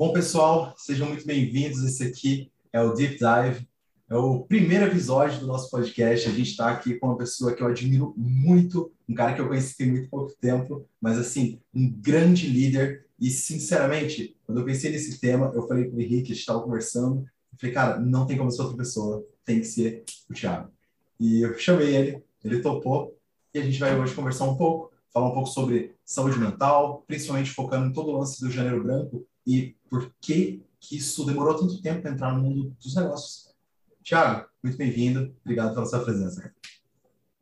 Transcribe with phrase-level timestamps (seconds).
[0.00, 1.84] Bom, pessoal, sejam muito bem-vindos.
[1.84, 3.68] Esse aqui é o Deep Dive,
[4.08, 6.26] é o primeiro episódio do nosso podcast.
[6.26, 9.46] A gente está aqui com uma pessoa que eu admiro muito, um cara que eu
[9.46, 13.04] conheci tem muito pouco tempo, mas assim, um grande líder.
[13.20, 16.62] E, sinceramente, quando eu pensei nesse tema, eu falei com o Henrique, a gente estava
[16.62, 17.20] conversando,
[17.52, 20.70] eu falei, cara, não tem como ser outra pessoa, tem que ser o Thiago.
[21.20, 23.14] E eu chamei ele, ele topou,
[23.52, 27.50] e a gente vai hoje conversar um pouco, falar um pouco sobre saúde mental, principalmente
[27.50, 31.80] focando em todo o lance do janeiro branco e por que, que isso demorou tanto
[31.80, 33.50] tempo para entrar no mundo dos negócios.
[34.02, 36.54] Tiago, muito bem-vindo, obrigado pela sua presença.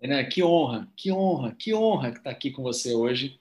[0.01, 3.39] Renan, que honra, que honra, que honra estar aqui com você hoje.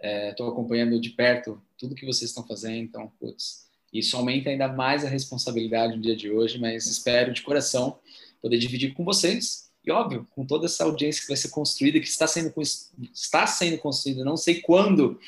[0.00, 4.68] Estou é, acompanhando de perto tudo que vocês estão fazendo, então, putz, isso aumenta ainda
[4.68, 7.98] mais a responsabilidade no dia de hoje, mas espero de coração
[8.40, 12.06] poder dividir com vocês e óbvio, com toda essa audiência que vai ser construída, que
[12.06, 12.52] está sendo,
[13.12, 15.18] está sendo construída, não sei quando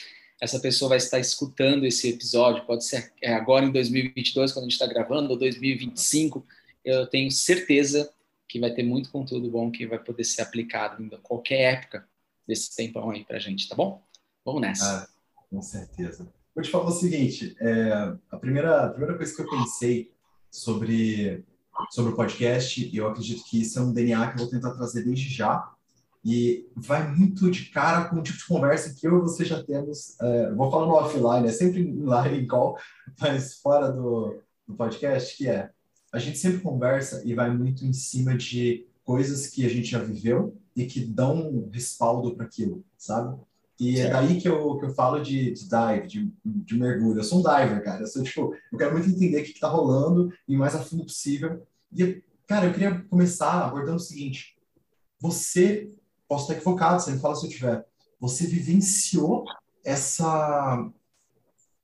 [0.44, 4.69] essa pessoa vai estar escutando esse episódio, pode ser é, agora em 2022, quando a
[4.69, 6.46] gente está gravando, ou 2025,
[6.84, 8.12] eu tenho certeza
[8.46, 12.06] que vai ter muito conteúdo bom que vai poder ser aplicado em qualquer época
[12.46, 14.02] desse tempão aí para a gente, tá bom?
[14.44, 14.84] Vamos nessa.
[14.84, 15.08] Ah,
[15.50, 16.30] com certeza.
[16.54, 20.12] Vou te falar o seguinte, é, a, primeira, a primeira coisa que eu pensei
[20.50, 21.44] sobre
[21.91, 24.70] sobre o podcast e eu acredito que isso é um DNA que eu vou tentar
[24.74, 25.73] trazer desde já
[26.25, 29.62] e vai muito de cara com o tipo de conversa que eu e você já
[29.62, 30.19] temos.
[30.20, 32.78] É, vou falar no offline, é sempre em live, em call,
[33.20, 35.70] mas fora do, do podcast, que é
[36.12, 39.98] a gente sempre conversa e vai muito em cima de coisas que a gente já
[39.98, 43.36] viveu e que dão um respaldo para aquilo, sabe?
[43.78, 44.09] E certo.
[44.09, 47.19] é daí que eu, que eu falo de, de dive, de, de, mergulho.
[47.19, 48.03] Eu sou um diver, cara.
[48.03, 51.05] Eu sou, tipo, eu quero muito entender o que está rolando e mais a fundo
[51.05, 51.66] possível.
[51.92, 54.56] E, cara, eu queria começar abordando o seguinte.
[55.20, 55.91] Você,
[56.34, 57.86] posso estar equivocado, você me fala se eu tiver.
[58.18, 59.44] Você vivenciou
[59.84, 60.91] essa,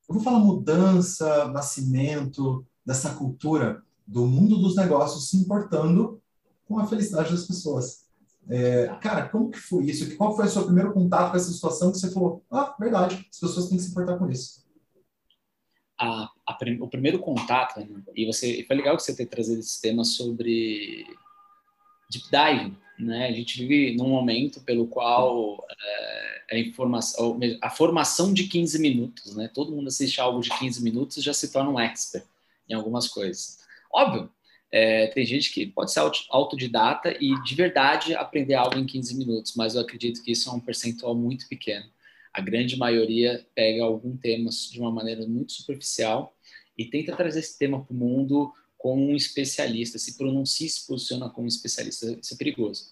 [0.08, 6.20] eu vou falar mudança, nascimento dessa cultura do mundo dos negócios se importando
[6.66, 8.08] com a felicidade das pessoas.
[8.48, 10.16] É, cara, como que foi isso?
[10.16, 13.38] Qual foi o seu primeiro contato com essa situação que você falou, ah, verdade, as
[13.38, 14.66] pessoas têm que se importar com isso?
[15.96, 17.86] A, a, o primeiro contato, né,
[18.16, 21.04] e você, foi legal que você ter trazido esse tema sobre
[22.10, 23.27] deep dive, né?
[23.27, 29.34] A gente vive num momento pelo qual é, a informação, a formação de 15 minutos,
[29.34, 29.49] né?
[29.53, 32.25] Todo mundo assiste algo de 15 minutos já se torna um expert
[32.69, 33.59] em algumas coisas.
[33.93, 34.31] Óbvio,
[34.71, 36.00] é, tem gente que pode ser
[36.31, 40.53] autodidata e de verdade aprender algo em 15 minutos, mas eu acredito que isso é
[40.53, 41.87] um percentual muito pequeno.
[42.32, 46.32] A grande maioria pega algum tema de uma maneira muito superficial
[46.78, 50.86] e tenta trazer esse tema para o mundo como um especialista, se pronuncia e se
[50.86, 52.18] posiciona como especialista.
[52.20, 52.86] Isso é perigoso.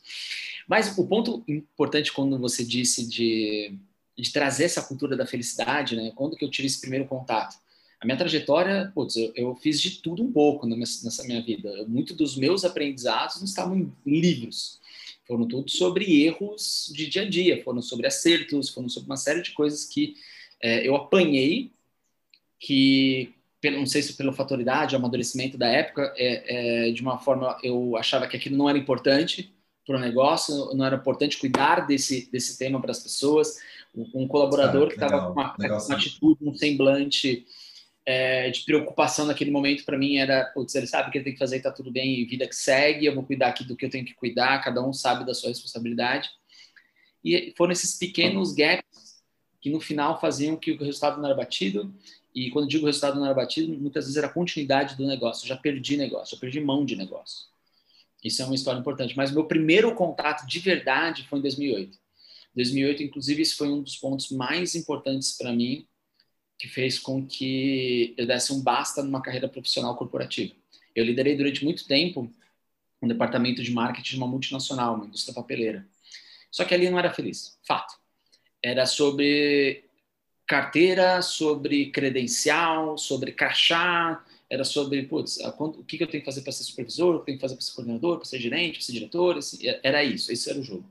[0.69, 3.75] Mas o ponto importante quando você disse de,
[4.15, 6.13] de trazer essa cultura da felicidade, né?
[6.15, 7.57] Quando que eu tive esse primeiro contato?
[7.99, 11.87] A minha trajetória, putz, eu, eu fiz de tudo um pouco nessa minha vida.
[11.89, 14.79] Muito dos meus aprendizados não estavam em livros.
[15.27, 19.41] Foram todos sobre erros de dia a dia, foram sobre acertos, foram sobre uma série
[19.41, 20.15] de coisas que
[20.63, 21.73] é, eu apanhei,
[22.61, 23.33] que,
[23.65, 28.27] não sei se pela fatoridade, amadurecimento da época, é, é, de uma forma eu achava
[28.27, 29.53] que aquilo não era importante
[29.87, 33.59] para o negócio, não era importante cuidar desse, desse tema para as pessoas.
[33.95, 37.47] Um, um colaborador que estava com uma, uma atitude, um semblante
[38.07, 41.33] é, de preocupação naquele momento para mim era, putz, ele sabe o que ele tem
[41.33, 43.91] que fazer, está tudo bem, vida que segue, eu vou cuidar aqui do que eu
[43.91, 46.31] tenho que cuidar, cada um sabe da sua responsabilidade.
[47.25, 49.23] E foram esses pequenos gaps
[49.61, 51.95] que no final faziam que o resultado não era batido.
[52.35, 55.45] E quando digo resultado não era batido, muitas vezes era continuidade do negócio.
[55.45, 57.47] Eu já perdi negócio, já perdi mão de negócio.
[58.23, 59.17] Isso é uma história importante.
[59.17, 61.99] Mas meu primeiro contato de verdade foi em 2008.
[62.55, 65.87] 2008, inclusive, esse foi um dos pontos mais importantes para mim
[66.59, 70.53] que fez com que eu desse um basta numa carreira profissional corporativa.
[70.95, 72.33] Eu liderei durante muito tempo
[73.01, 75.87] um departamento de marketing de uma multinacional, uma indústria papeleira.
[76.51, 77.95] Só que ali não era feliz, fato.
[78.61, 79.85] Era sobre
[80.49, 86.53] carteira, sobre credencial, sobre crachá, era sobre, putz, o que eu tenho que fazer para
[86.53, 88.87] ser supervisor, o que eu tenho que fazer para ser coordenador, para ser gerente, para
[88.87, 89.39] ser diretor,
[89.83, 90.89] era isso, esse era o jogo.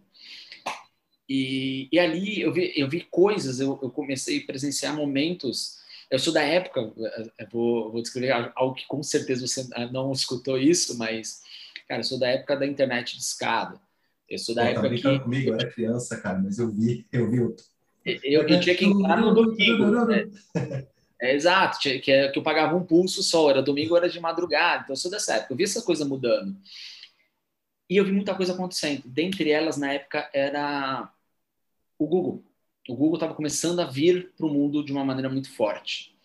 [1.27, 5.77] E, e ali eu vi, eu vi coisas, eu, eu comecei a presenciar momentos.
[6.10, 10.57] Eu sou da época, eu vou, vou descrever algo que com certeza você não escutou
[10.57, 11.42] isso, mas,
[11.88, 13.81] cara, eu sou da época da internet de escada.
[14.30, 15.19] Eu sou da Pô, época que.
[15.19, 17.56] comigo, eu era criança, cara, mas eu vi, eu vi.
[18.24, 20.06] Eu, eu tinha que entrar no domingo.
[20.06, 20.30] Né?
[21.19, 24.94] É, exato, que, que eu pagava um pulso só, era domingo, era de madrugada, então
[24.94, 25.54] eu sou dessa época.
[25.54, 26.56] Eu vi essa coisa mudando.
[27.89, 29.04] E eu vi muita coisa acontecendo.
[29.06, 31.12] Dentre elas, na época, era
[31.98, 32.44] o Google.
[32.88, 36.15] O Google estava começando a vir para o mundo de uma maneira muito forte.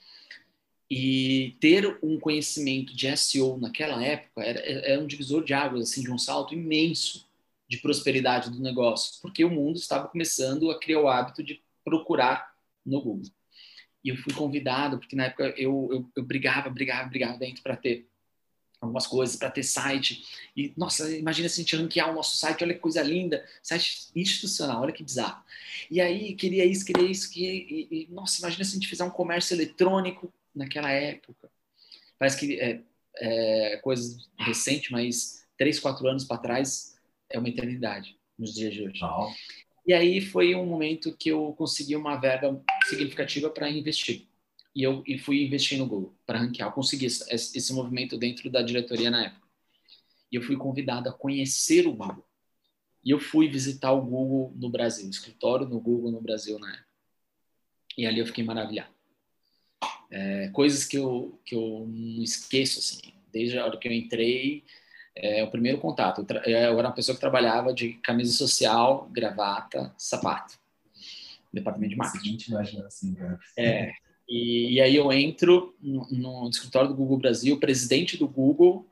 [0.91, 6.03] E ter um conhecimento de SEO naquela época era, era um divisor de águas, assim,
[6.03, 7.27] de um salto imenso
[7.67, 12.53] de prosperidade do negócio, porque o mundo estava começando a criar o hábito de procurar
[12.85, 13.31] no Google.
[14.05, 17.77] E eu fui convidado, porque na época eu, eu, eu brigava, brigava, brigava dentro para
[17.77, 18.09] ter
[18.81, 20.25] algumas coisas, para ter site.
[20.57, 24.09] E, nossa, imagina se a gente ranquear o nosso site, olha que coisa linda, site
[24.15, 25.43] institucional, olha que bizarro.
[25.89, 29.05] E aí, queria isso, queria isso, que e, e, nossa, imagina se a gente fizer
[29.05, 31.49] um comércio eletrônico naquela época.
[32.19, 32.81] Parece que é,
[33.17, 36.97] é coisa recente, mas três, quatro anos para trás
[37.31, 39.01] é uma eternidade nos dias de hoje.
[39.05, 39.31] Oh.
[39.87, 44.27] E aí foi um momento que eu consegui uma verba significativa para investir.
[44.75, 46.69] E eu e fui investir no Google para ranquear.
[46.69, 49.47] Eu consegui esse, esse movimento dentro da diretoria na época.
[50.31, 52.25] E eu fui convidado a conhecer o Google.
[53.05, 56.73] E eu fui visitar o Google no Brasil, o escritório no Google no Brasil na
[56.73, 56.87] época.
[57.99, 58.93] E ali eu fiquei maravilhado.
[60.11, 63.13] É, coisas que eu, que eu não esqueço, assim.
[63.33, 64.65] Desde a hora que eu entrei,
[65.15, 66.27] é, o primeiro contato.
[66.45, 70.55] Eu, eu era uma pessoa que trabalhava de camisa social, gravata, sapato.
[71.53, 72.51] Departamento de marketing.
[72.51, 73.39] imagina assim, cara.
[73.57, 73.93] É.
[74.29, 78.87] E, e, aí eu entro no, no, escritório do Google Brasil, o presidente do Google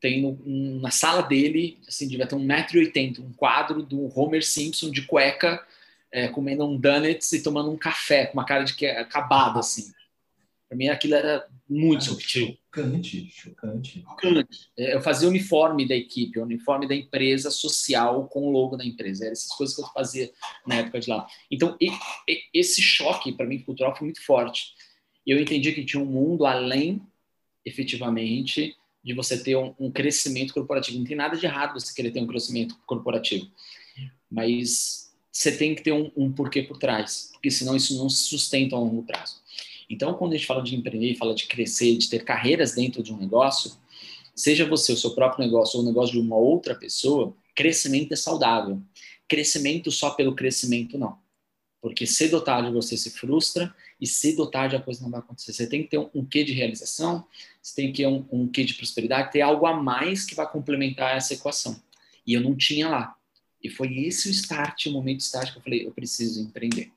[0.00, 4.06] tem no, na sala dele, assim, devia ter um metro e oitenta, um quadro do
[4.16, 5.66] Homer Simpson de cueca,
[6.12, 9.58] é, comendo um donuts e tomando um café com uma cara de que é acabado,
[9.58, 9.92] assim.
[10.74, 12.58] Para mim aquilo era muito subtil.
[12.74, 14.02] Chocante, chocante.
[14.02, 14.70] Chocante.
[14.76, 18.84] É, eu fazia o uniforme da equipe, uniforme da empresa social com o logo da
[18.84, 19.24] empresa.
[19.24, 20.32] Eram essas coisas que eu fazia
[20.66, 21.28] na época de lá.
[21.48, 21.78] Então,
[22.52, 24.74] esse choque para mim cultural foi muito forte.
[25.24, 27.00] Eu entendi que tinha um mundo além,
[27.64, 30.98] efetivamente, de você ter um, um crescimento corporativo.
[30.98, 33.48] Não tem nada de errado você querer ter um crescimento corporativo,
[34.28, 38.24] mas você tem que ter um, um porquê por trás, porque senão isso não se
[38.24, 39.43] sustenta a longo prazo.
[39.88, 43.12] Então, quando a gente fala de empreender, fala de crescer, de ter carreiras dentro de
[43.12, 43.72] um negócio,
[44.34, 48.16] seja você o seu próprio negócio ou o negócio de uma outra pessoa, crescimento é
[48.16, 48.80] saudável.
[49.28, 51.18] Crescimento só pelo crescimento, não.
[51.80, 55.20] Porque cedo ou tarde você se frustra e cedo ou tarde a coisa não vai
[55.20, 55.52] acontecer.
[55.52, 57.26] Você tem que ter um, quê de realização,
[57.60, 60.50] você tem que ter um, um quê de prosperidade, ter algo a mais que vai
[60.50, 61.78] complementar essa equação.
[62.26, 63.14] E eu não tinha lá.
[63.62, 66.90] E foi esse o start, o momento start que eu falei, eu preciso empreender.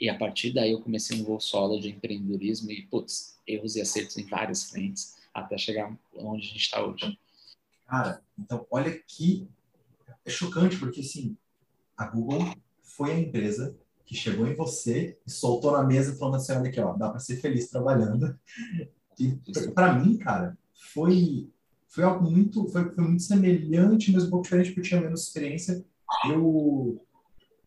[0.00, 3.80] E a partir daí eu comecei um voo solo de empreendedorismo e, putz, erros e
[3.80, 7.18] acertos em várias frentes até chegar onde a gente está hoje.
[7.86, 9.48] Cara, então olha que
[10.24, 11.36] é chocante, porque assim,
[11.96, 16.52] a Google foi a empresa que chegou em você e soltou na mesa falando assim,
[16.52, 18.38] olha aqui, ó, dá para ser feliz trabalhando.
[19.18, 19.36] E
[19.74, 20.56] para mim, cara,
[20.92, 21.50] foi
[21.88, 25.26] foi algo muito foi, foi muito semelhante, mas um pouco diferente porque eu tinha menos
[25.26, 25.84] experiência.
[26.30, 27.04] Eu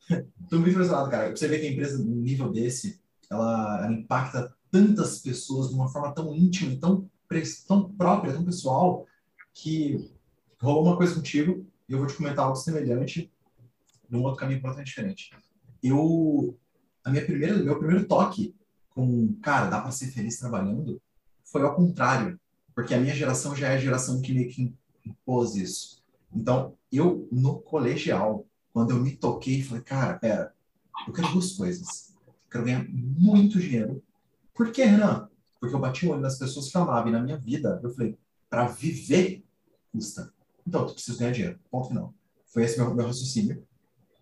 [0.10, 1.30] Estou muito impressionado, cara.
[1.30, 3.00] Você vê que a empresa, num nível desse,
[3.30, 7.10] ela, ela, impacta tantas pessoas de uma forma tão íntima, tão,
[7.68, 9.06] tão própria, tão pessoal,
[9.54, 10.12] que
[10.60, 13.32] rolou uma coisa contigo e eu vou te comentar algo semelhante
[14.10, 15.32] num outro caminho completamente diferente.
[15.82, 16.58] Eu,
[17.04, 18.56] a minha primeira, meu primeiro toque
[18.90, 21.02] com, cara, dá para ser feliz trabalhando,
[21.44, 22.40] foi ao contrário,
[22.76, 24.74] porque a minha geração já é a geração que meio que
[25.06, 26.04] impôs isso.
[26.34, 30.56] Então, eu, no colegial, quando eu me toquei falei, cara, pera,
[31.08, 32.14] eu quero duas coisas.
[32.28, 34.04] Eu quero ganhar muito dinheiro.
[34.54, 35.30] Por que, Renan?
[35.60, 38.18] Porque eu bati o olho nas pessoas que amavam e na minha vida, eu falei,
[38.50, 39.44] para viver
[39.92, 40.34] custa.
[40.66, 41.60] Então, tu precisa ganhar dinheiro.
[41.70, 42.14] Ponto final.
[42.46, 43.66] Foi esse meu, meu raciocínio.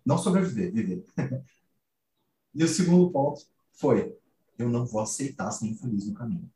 [0.04, 1.04] Não sobreviver, viver.
[2.54, 4.16] e o segundo ponto foi,
[4.58, 6.50] eu não vou aceitar ser infeliz no caminho.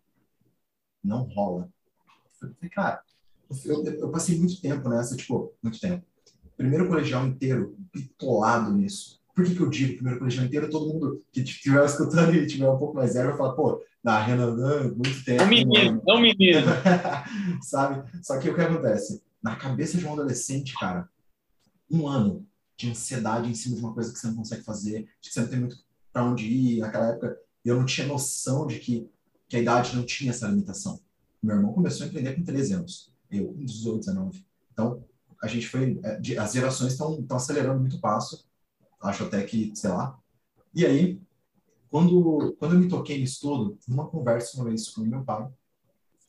[1.03, 1.71] Não rola.
[2.41, 3.03] Eu falei, cara,
[3.65, 6.05] eu, eu, passei muito tempo nessa, tipo, muito tempo
[6.57, 9.21] primeiro colegial inteiro bitolado nisso.
[9.35, 10.71] Por que, que eu digo primeiro colegial inteiro?
[10.71, 14.23] Todo mundo que estiver escutando e tiver um pouco mais zero vai falar, pô, na
[14.23, 15.43] Renan, muito tempo.
[15.43, 16.67] Não menino, não menino.
[17.63, 18.05] Sabe?
[18.23, 19.23] Só que o que acontece?
[19.43, 21.09] Na cabeça de um adolescente, cara,
[21.91, 22.47] um ano
[22.77, 25.41] de ansiedade em cima de uma coisa que você não consegue fazer, de que você
[25.41, 25.77] não tem muito
[26.13, 26.81] para onde ir.
[26.81, 29.11] Naquela época, eu não tinha noção de que,
[29.49, 31.01] que a idade não tinha essa limitação.
[31.43, 34.45] Meu irmão começou a empreender com 13 anos, eu com 18, 19.
[34.73, 35.05] Então,
[35.45, 36.01] a gente foi.
[36.03, 38.49] É, as gerações estão acelerando muito o passo.
[39.03, 40.19] Acho até que, sei lá.
[40.75, 41.21] E aí,
[41.91, 45.47] quando, quando eu me toquei nisso tudo, numa conversa uma vez com meu pai,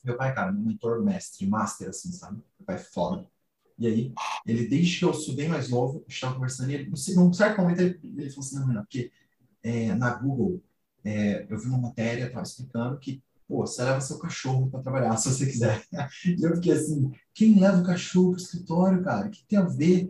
[0.04, 2.36] meu pai, cara, mentor mestre, master, assim, sabe?
[2.36, 3.26] Meu pai é foda.
[3.80, 4.14] E aí,
[4.46, 7.82] ele, desde que eu sou bem mais novo, estava conversando, e ele, num certo momento,
[7.82, 9.12] ele, ele falou assim: não, não, porque
[9.64, 10.62] é, na Google,
[11.04, 15.16] é, eu vi uma matéria, estava explicando que pô, você leva seu cachorro para trabalhar,
[15.18, 15.84] se você quiser.
[16.26, 19.28] E eu fiquei assim, quem leva o cachorro para o escritório, cara?
[19.28, 20.10] O que tem a ver?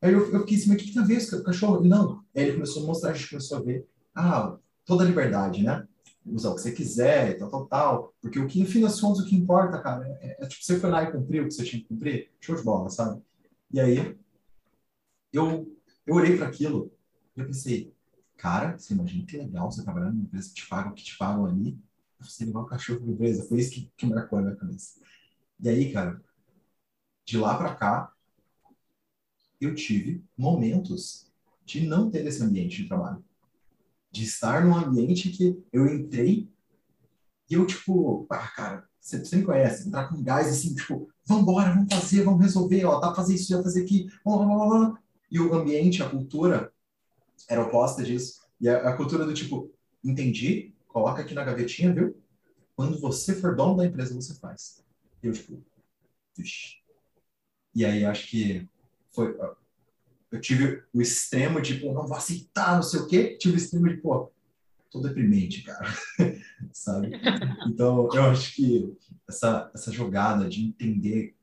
[0.00, 1.84] Aí eu, eu fiquei assim, mas o que tem a ver com o cachorro?
[1.84, 2.24] Não.
[2.34, 5.86] Aí ele começou a mostrar, a gente começou a ver, ah, toda a liberdade, né?
[6.26, 8.14] usar o que você quiser tal, tal, tal.
[8.20, 10.78] Porque o que, no fim das contas, o que importa, cara, é, é, tipo, você
[10.78, 13.22] foi lá e cumpriu o que você tinha que cumprir, show de bola, sabe?
[13.70, 14.16] E aí,
[15.32, 15.76] eu,
[16.06, 16.92] eu olhei para aquilo
[17.36, 17.92] e eu pensei,
[18.36, 21.18] cara, você imagina que legal você trabalhando numa empresa que te paga o que te
[21.18, 21.78] pagam ali,
[22.24, 23.46] você igual cachorro de empresa.
[23.48, 25.00] Foi isso que, que marcou na minha cabeça.
[25.60, 26.20] E aí, cara,
[27.24, 28.12] de lá para cá,
[29.60, 31.30] eu tive momentos
[31.64, 33.24] de não ter esse ambiente de trabalho.
[34.10, 36.48] De estar num ambiente que eu entrei
[37.50, 41.74] e eu, tipo, ah, cara, você, você me conhece, entrar com gás assim, tipo, vambora,
[41.74, 44.98] vamos fazer, vamos resolver, ó, tá fazer isso, já fazer aqui, blá, blá, blá.
[45.30, 46.72] E o ambiente, a cultura
[47.48, 48.40] era oposta disso.
[48.60, 49.70] E a, a cultura do tipo,
[50.02, 52.16] entendi, coloca aqui na gavetinha, viu?
[52.76, 54.84] Quando você for dono da empresa, você faz.
[55.20, 55.60] Eu, tipo,
[56.38, 56.76] vixi.
[57.74, 58.68] E aí, acho que
[59.12, 59.36] foi.
[60.30, 63.36] Eu tive o extremo de, pô, não vou aceitar, não sei o quê.
[63.36, 64.32] Tive o extremo de, pô,
[64.88, 65.84] tô deprimente, cara.
[66.72, 67.10] Sabe?
[67.66, 68.96] Então, eu acho que
[69.28, 71.34] essa, essa jogada de entender,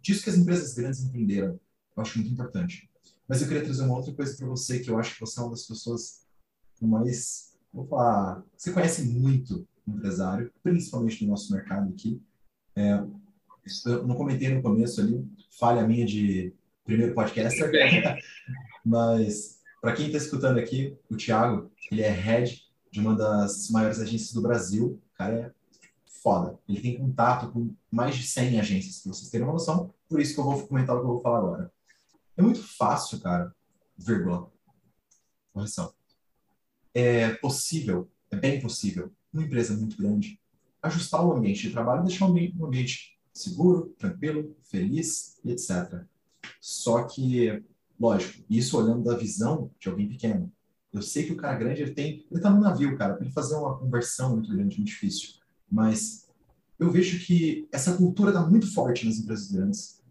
[0.00, 1.58] disso que as empresas grandes entenderam,
[1.96, 2.88] eu acho muito importante.
[3.26, 5.42] Mas eu queria trazer uma outra coisa para você, que eu acho que você é
[5.42, 6.24] uma das pessoas
[6.80, 12.20] mais, vou falar, você conhece muito empresário, principalmente no nosso mercado aqui.
[12.76, 13.02] É,
[13.86, 15.26] eu não comentei no começo ali,
[15.58, 17.70] falha minha de primeiro podcaster,
[18.84, 24.00] mas para quem está escutando aqui, o Thiago, ele é head de uma das maiores
[24.00, 25.00] agências do Brasil.
[25.12, 25.52] O cara é
[26.22, 26.58] foda.
[26.68, 29.94] Ele tem contato com mais de 100 agências, para vocês terem uma noção.
[30.08, 31.72] Por isso que eu vou comentar o que eu vou falar agora.
[32.36, 33.54] É muito fácil, cara,
[33.96, 34.50] vírgula,
[35.52, 35.92] correção.
[37.00, 40.40] É possível, é bem possível, uma empresa muito grande,
[40.82, 46.04] ajustar o ambiente de trabalho deixar um ambiente seguro, tranquilo, feliz e etc.
[46.60, 47.62] Só que,
[48.00, 50.52] lógico, isso olhando da visão de alguém pequeno.
[50.92, 53.32] Eu sei que o cara grande, ele tem, ele tá no navio, cara, para ele
[53.32, 55.34] fazer uma conversão muito grande, muito difícil.
[55.70, 56.26] Mas
[56.80, 60.02] eu vejo que essa cultura está muito forte nas empresas grandes,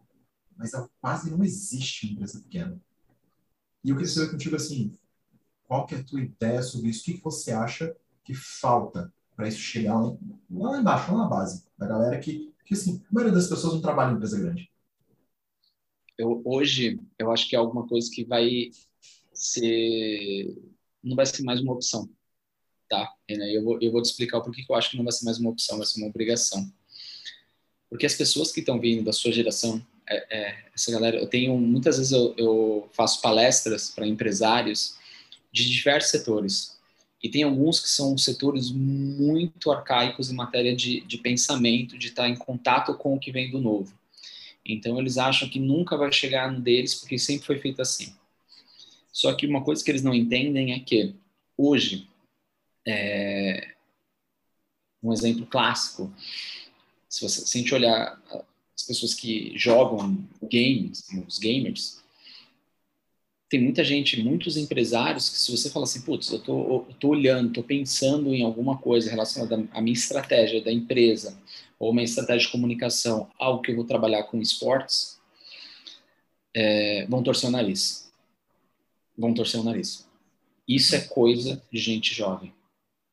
[0.55, 2.79] mas quase não existe em empresa pequena.
[3.83, 4.93] E eu queria saber contigo assim,
[5.67, 7.01] qual que é a tua ideia sobre isso?
[7.01, 10.17] O que, que você acha que falta para isso chegar lá,
[10.49, 13.81] lá embaixo, lá na base, da galera que, que assim, a maioria das pessoas não
[13.81, 14.71] trabalha em empresa grande.
[16.17, 18.71] Eu, hoje, eu acho que é alguma coisa que vai
[19.31, 20.57] ser,
[21.03, 22.09] não vai ser mais uma opção,
[22.89, 23.13] tá?
[23.27, 25.25] Eu vou, eu vou te explicar o porquê que eu acho que não vai ser
[25.25, 26.67] mais uma opção, vai ser uma obrigação.
[27.87, 31.55] Porque as pessoas que estão vindo da sua geração, é, é, essa galera, eu tenho,
[31.57, 34.97] muitas vezes eu, eu faço palestras para empresários
[35.63, 36.77] de diversos setores,
[37.21, 42.29] e tem alguns que são setores muito arcaicos em matéria de, de pensamento, de estar
[42.29, 43.91] em contato com o que vem do novo.
[44.63, 48.13] Então, eles acham que nunca vai chegar no deles, porque sempre foi feito assim.
[49.11, 51.15] Só que uma coisa que eles não entendem é que,
[51.57, 52.07] hoje,
[52.85, 53.73] é...
[55.01, 56.13] um exemplo clássico,
[57.09, 58.21] se, você, se a gente olhar
[58.75, 62.03] as pessoas que jogam games, os gamers,
[63.49, 67.09] tem muita gente, muitos empresários que se você fala assim, putz, eu tô, eu tô
[67.09, 71.37] olhando, tô pensando em alguma coisa relacionada à minha estratégia da empresa
[71.79, 75.17] ou minha estratégia de comunicação, algo que eu vou trabalhar com esportes,
[76.53, 78.11] é, vão torcer o nariz.
[79.17, 80.07] Vão torcer o nariz.
[80.67, 82.53] Isso é coisa de gente jovem.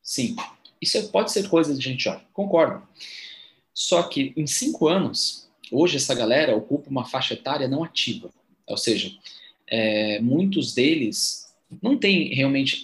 [0.01, 0.35] Sim,
[0.81, 2.85] isso é, pode ser coisa de gente jovem, concordo.
[3.73, 8.29] Só que em cinco anos, hoje essa galera ocupa uma faixa etária não ativa.
[8.67, 9.11] Ou seja,
[9.67, 11.45] é, muitos deles
[11.81, 12.83] não têm realmente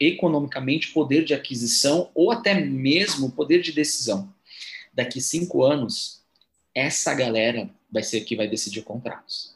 [0.00, 4.32] economicamente poder de aquisição ou até mesmo poder de decisão.
[4.92, 6.22] Daqui cinco anos,
[6.74, 9.54] essa galera vai ser que vai decidir contratos.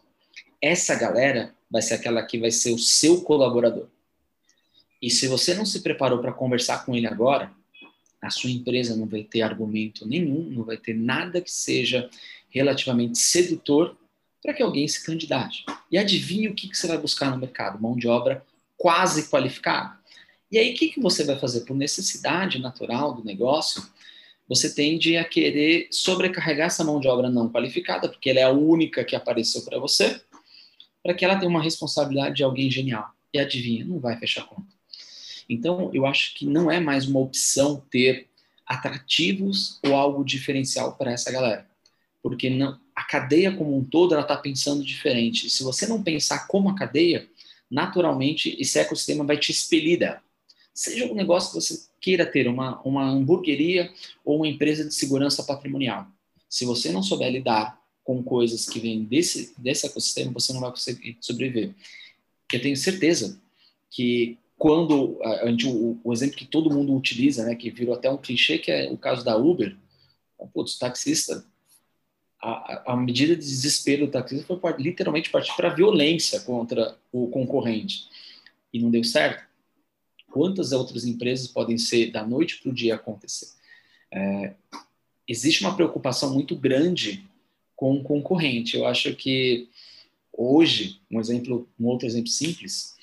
[0.61, 3.89] Essa galera vai ser aquela que vai ser o seu colaborador.
[5.01, 7.53] E se você não se preparou para conversar com ele agora,
[8.21, 12.09] a sua empresa não vai ter argumento nenhum, não vai ter nada que seja
[12.51, 13.97] relativamente sedutor
[14.43, 15.65] para que alguém se candidate.
[15.91, 17.81] E adivinhe o que, que você vai buscar no mercado?
[17.81, 18.45] Mão de obra
[18.77, 19.99] quase qualificada.
[20.51, 21.63] E aí, o que, que você vai fazer?
[21.63, 23.83] Por necessidade natural do negócio,
[24.49, 28.51] você tende a querer sobrecarregar essa mão de obra não qualificada, porque ela é a
[28.51, 30.21] única que apareceu para você,
[31.03, 33.11] para que ela tenha uma responsabilidade de alguém genial.
[33.33, 34.69] E adivinha, não vai fechar conta.
[35.49, 38.29] Então, eu acho que não é mais uma opção ter
[38.67, 41.69] atrativos ou algo diferencial para essa galera.
[42.23, 45.51] Porque não, a cadeia como um todo ela está pensando diferente.
[45.51, 47.29] Se você não pensar como a cadeia,
[47.71, 50.23] naturalmente esse ecossistema vai te expelir dela.
[50.75, 53.93] Seja um negócio que você queira ter, uma, uma hamburgueria
[54.25, 56.07] ou uma empresa de segurança patrimonial.
[56.49, 60.71] Se você não souber lidar com coisas que vêm desse, desse ecossistema, você não vai
[60.71, 61.75] conseguir sobreviver.
[62.53, 63.41] Eu tenho certeza
[63.91, 68.11] que quando a gente, o, o, exemplo que todo mundo utiliza, né, que virou até
[68.11, 69.77] um clichê, que é o caso da Uber,
[70.55, 71.45] putz, o taxista,
[72.47, 78.09] a, a medida de desespero do taxista foi literalmente partir para violência contra o concorrente
[78.73, 79.45] e não deu certo.
[80.31, 83.49] Quantas outras empresas podem ser da noite para o dia acontecer?
[84.13, 84.55] É,
[85.27, 87.29] existe uma preocupação muito grande
[87.75, 88.77] com o concorrente.
[88.77, 89.69] Eu acho que
[90.33, 92.97] hoje, um exemplo, um outro exemplo simples,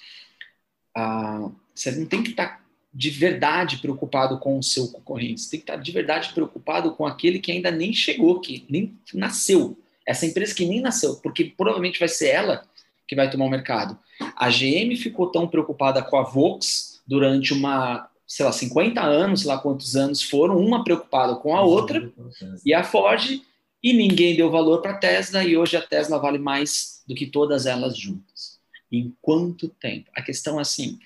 [1.75, 2.62] você não tem que estar tá
[2.93, 7.05] de verdade preocupado com o seu concorrente, você tem que estar de verdade preocupado com
[7.05, 9.77] aquele que ainda nem chegou, que nem nasceu.
[10.05, 12.63] Essa empresa que nem nasceu, porque provavelmente vai ser ela
[13.07, 13.97] que vai tomar o mercado.
[14.35, 19.49] A GM ficou tão preocupada com a Vox durante uma, sei lá, 50 anos, sei
[19.49, 22.11] lá quantos anos foram, uma preocupada com a outra,
[22.65, 23.41] e a Ford,
[23.81, 27.25] e ninguém deu valor para a Tesla, e hoje a Tesla vale mais do que
[27.25, 28.59] todas elas juntas.
[28.91, 30.09] Em quanto tempo?
[30.15, 30.99] A questão é assim,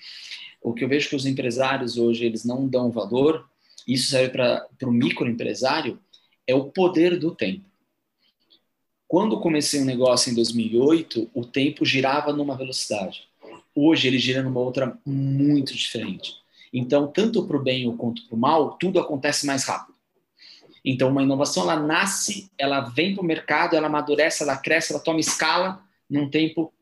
[0.60, 3.48] o que eu vejo que os empresários hoje eles não dão valor,
[3.86, 5.98] isso serve para o microempresário,
[6.46, 7.64] é o poder do tempo.
[9.06, 13.26] Quando comecei um negócio em 2008, o tempo girava numa velocidade.
[13.74, 16.34] Hoje ele gira numa outra muito diferente.
[16.72, 19.96] Então, tanto para o bem quanto para o mal, tudo acontece mais rápido.
[20.84, 25.02] Então, uma inovação, ela nasce, ela vem para o mercado, ela amadurece, ela cresce, ela
[25.02, 26.72] toma escala num tempo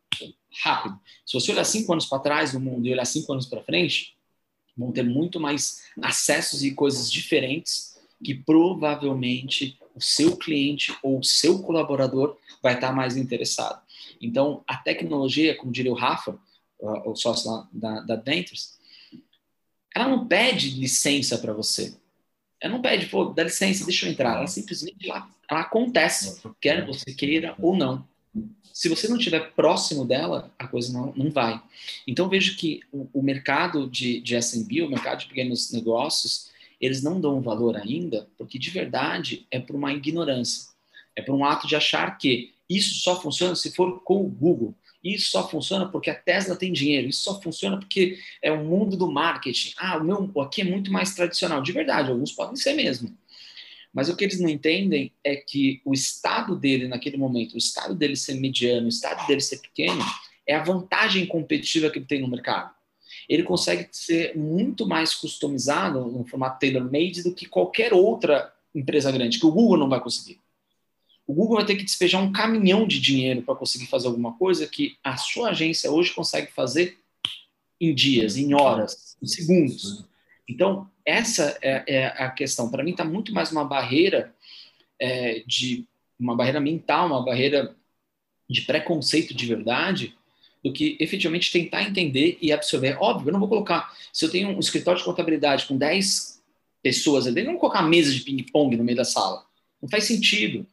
[0.62, 0.98] rápido.
[1.25, 4.16] Se você olhar cinco anos para trás no mundo e olhar cinco anos para frente,
[4.76, 11.25] vão ter muito mais acessos e coisas diferentes que provavelmente o seu cliente ou o
[11.25, 13.82] seu colaborador vai estar mais interessado.
[14.20, 16.38] Então, a tecnologia, como diria o Rafa,
[16.78, 18.78] o sócio da, da Dentures,
[19.94, 21.96] ela não pede licença para você.
[22.60, 24.36] Ela não pede, pô, dá licença, deixa eu entrar.
[24.36, 28.06] Ela simplesmente ela, ela acontece, quer você queira ou não
[28.72, 31.62] se você não estiver próximo dela, a coisa não, não vai.
[32.06, 36.50] Então, vejo que o, o mercado de, de SMB, o mercado de pequenos negócios,
[36.80, 40.68] eles não dão valor ainda, porque de verdade é por uma ignorância.
[41.16, 44.75] É por um ato de achar que isso só funciona se for com o Google.
[45.02, 47.08] Isso só funciona porque a Tesla tem dinheiro.
[47.08, 49.72] Isso só funciona porque é o mundo do marketing.
[49.78, 51.62] Ah, o meu aqui é muito mais tradicional.
[51.62, 53.16] De verdade, alguns podem ser mesmo.
[53.97, 57.95] Mas o que eles não entendem é que o estado dele naquele momento, o estado
[57.95, 60.04] dele ser mediano, o estado dele ser pequeno,
[60.47, 62.75] é a vantagem competitiva que ele tem no mercado.
[63.26, 69.39] Ele consegue ser muito mais customizado no formato tailor-made do que qualquer outra empresa grande,
[69.39, 70.41] que o Google não vai conseguir.
[71.26, 74.67] O Google vai ter que despejar um caminhão de dinheiro para conseguir fazer alguma coisa
[74.67, 76.99] que a sua agência hoje consegue fazer
[77.80, 80.04] em dias, em horas, em segundos.
[80.49, 82.71] Então, essa é, é a questão.
[82.71, 84.35] Para mim, está muito mais uma barreira
[84.99, 85.87] é, de
[86.19, 87.76] uma barreira mental, uma barreira
[88.49, 90.17] de preconceito de verdade,
[90.65, 92.97] do que efetivamente tentar entender e absorver.
[93.00, 93.93] Óbvio, eu não vou colocar.
[94.13, 96.43] Se eu tenho um escritório de contabilidade com 10
[96.82, 99.45] pessoas ali, não vou colocar mesa de ping-pong no meio da sala.
[99.80, 100.67] Não faz sentido.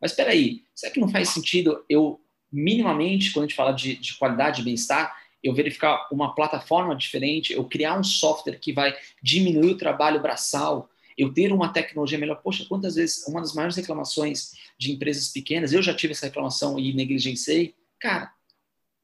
[0.00, 2.20] Mas espera aí, será que não faz sentido eu,
[2.52, 7.52] minimamente, quando a gente fala de, de qualidade de bem-estar, eu verificar uma plataforma diferente,
[7.52, 12.42] eu criar um software que vai diminuir o trabalho braçal, eu ter uma tecnologia melhor.
[12.42, 16.78] Poxa, quantas vezes uma das maiores reclamações de empresas pequenas, eu já tive essa reclamação
[16.78, 18.32] e negligenciei, cara,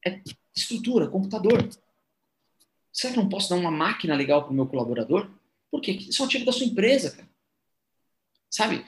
[0.05, 0.21] é
[0.55, 1.69] estrutura, computador.
[2.93, 5.31] Será que eu não posso dar uma máquina legal para o meu colaborador?
[5.71, 5.93] Por quê?
[5.93, 7.29] Isso é um ativo da sua empresa, cara.
[8.51, 8.85] Sabe?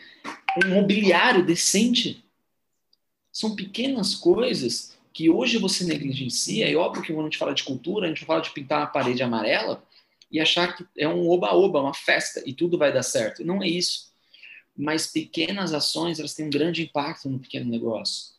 [0.62, 2.22] Um mobiliário decente.
[3.32, 7.62] São pequenas coisas que hoje você negligencia, e óbvio que quando a gente fala de
[7.62, 9.80] cultura, a gente fala de pintar uma parede amarela
[10.28, 13.44] e achar que é um oba-oba, uma festa, e tudo vai dar certo.
[13.44, 14.12] Não é isso.
[14.76, 18.34] Mas pequenas ações, elas têm um grande impacto no pequeno negócio.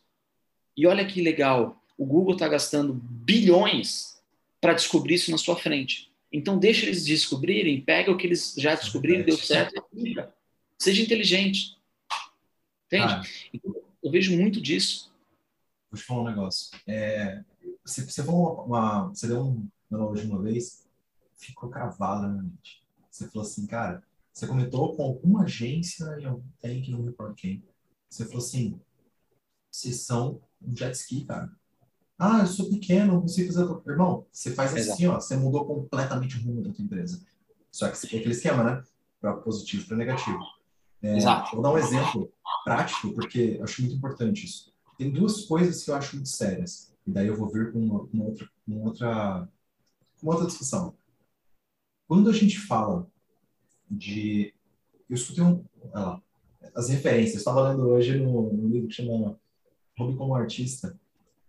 [0.76, 4.20] E olha que legal, o Google está gastando bilhões
[4.60, 6.12] para descobrir isso na sua frente.
[6.30, 10.14] Então deixa eles descobrirem, pega o que eles já descobriram, deu certo, e
[10.78, 11.78] seja inteligente.
[12.86, 13.14] Entende?
[13.14, 13.22] Ah.
[13.54, 15.15] Então, eu vejo muito disso
[15.90, 16.70] vou te falar um negócio.
[16.86, 17.42] É,
[17.84, 20.84] você, você, uma, uma, você deu um analogia uma vez,
[21.36, 22.84] ficou cravada na mente.
[23.10, 27.34] Você falou assim, cara, você comentou com alguma agência algum tem que não me importa
[27.34, 27.62] quem.
[28.10, 28.80] Você falou assim,
[29.70, 31.50] vocês são um jet ski, cara.
[32.18, 33.90] Ah, eu sou pequeno, não consigo fazer.
[33.90, 35.16] Irmão, você faz assim, Exato.
[35.16, 37.24] ó, você mudou completamente o rumo da tua empresa.
[37.70, 38.82] Só que é aquele esquema, né?
[39.20, 40.38] Para positivo para negativo.
[41.02, 41.52] É, Exato.
[41.52, 42.32] Vou dar um exemplo
[42.64, 46.92] prático, porque eu acho muito importante isso tem duas coisas que eu acho muito sérias.
[47.06, 49.48] E daí eu vou vir com uma, uma outra, uma outra,
[50.22, 50.94] uma outra discussão.
[52.08, 53.06] Quando a gente fala
[53.90, 54.52] de.
[55.08, 56.20] Eu escutei um, ah,
[56.74, 57.38] as referências.
[57.38, 59.38] Estava lendo hoje no, no, livro que chama
[59.98, 60.98] Hobby como Artista.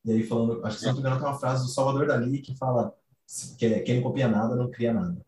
[0.06, 2.40] E aí falando, acho que se não me engano, tem uma frase do Salvador Dali
[2.40, 2.96] que fala:
[3.58, 5.26] quem não copia nada não cria nada.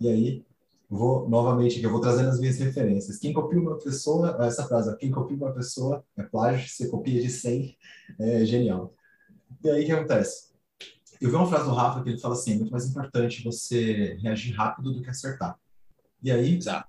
[0.00, 0.44] E aí,
[0.88, 3.18] vou novamente aqui, eu vou trazendo as minhas referências.
[3.18, 7.28] Quem copia uma pessoa, essa frase, quem copia uma pessoa é plágio, você copia de
[7.28, 7.76] 100,
[8.18, 8.94] é genial.
[9.62, 10.48] E aí, o que acontece?
[11.20, 14.14] Eu vi uma frase do Rafa que ele fala assim, é muito mais importante você
[14.22, 15.58] reagir rápido do que acertar.
[16.22, 16.88] E aí, Exato.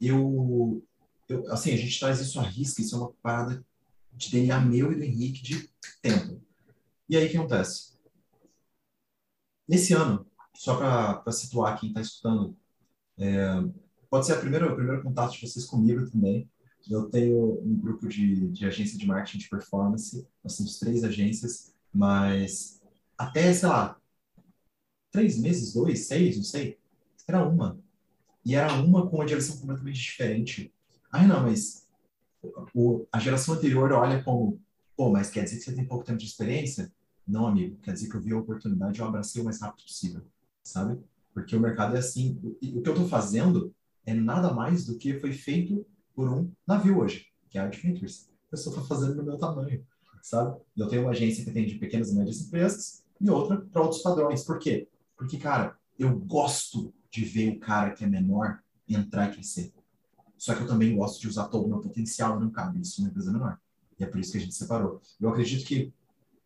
[0.00, 0.84] eu,
[1.28, 3.64] eu assim, a gente traz isso à risca, isso é uma parada
[4.12, 5.68] de DNA meu e do Henrique de
[6.02, 6.40] tempo.
[7.08, 7.98] E aí, o que acontece?
[9.66, 12.56] Nesse ano, só para situar quem está escutando,
[13.20, 13.62] é,
[14.08, 16.48] pode ser a primeira, o primeiro contato de vocês comigo também.
[16.88, 21.74] Eu tenho um grupo de, de agência de marketing de performance, nós temos três agências,
[21.92, 22.80] mas
[23.16, 24.00] até, sei lá,
[25.12, 26.78] três meses, dois, seis, não sei,
[27.28, 27.78] era uma.
[28.44, 30.72] E era uma com uma direção completamente diferente.
[31.12, 31.86] Ai, não, mas
[32.74, 34.58] o, a geração anterior olha como,
[34.96, 36.90] pô, mas quer dizer que você tem pouco tempo de experiência?
[37.26, 39.84] Não, amigo, quer dizer que eu vi a oportunidade e eu abracei o mais rápido
[39.84, 40.22] possível,
[40.64, 40.98] sabe?
[41.32, 42.38] Porque o mercado é assim.
[42.42, 46.98] O, que eu estou fazendo é nada mais do que foi feito por um navio
[46.98, 48.30] hoje, que é a Adventures.
[48.50, 49.84] Eu só estou fazendo no meu tamanho,
[50.22, 50.60] sabe?
[50.76, 54.42] Eu tenho uma agência que atende pequenas e médias empresas e outra para outros padrões.
[54.42, 54.88] Por quê?
[55.16, 59.72] Porque, cara, eu gosto de ver o cara que é menor entrar e crescer.
[60.36, 63.10] Só que eu também gosto de usar todo o meu potencial não cabe isso numa
[63.10, 63.58] empresa menor.
[63.98, 65.00] E é por isso que a gente separou.
[65.20, 65.92] Eu acredito que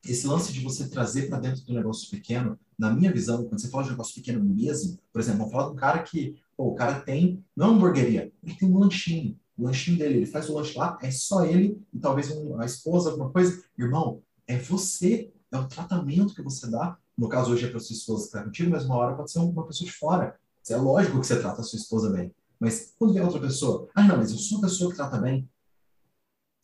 [0.05, 3.69] esse lance de você trazer para dentro do negócio pequeno, na minha visão, quando você
[3.69, 6.75] fala de negócio pequeno mesmo, por exemplo, vamos falar de um cara que, pô, o
[6.75, 9.39] cara tem, não é uma hamburgueria, ele tem um lanchinho.
[9.57, 12.65] O lanchinho dele, ele faz o lanche lá, é só ele e talvez um, a
[12.65, 13.63] esposa, alguma coisa.
[13.79, 16.97] Irmão, é você, é o tratamento que você dá.
[17.17, 19.39] No caso, hoje é para sua esposa que está contigo, mas uma hora pode ser
[19.39, 20.37] uma pessoa de fora.
[20.69, 22.35] É lógico que você trata a sua esposa bem.
[22.59, 25.49] Mas quando vem outra pessoa, ah, não, mas eu sou a pessoa que trata bem.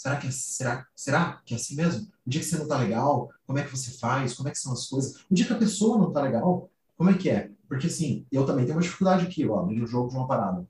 [0.01, 2.11] Será que é, será, será que é assim mesmo?
[2.27, 4.33] O dia que você não tá legal, como é que você faz?
[4.33, 5.27] Como é que são as coisas?
[5.31, 7.51] O dia que a pessoa não tá legal, como é que é?
[7.69, 10.67] Porque assim, eu também tenho uma dificuldade aqui, ó, no jogo de uma parada.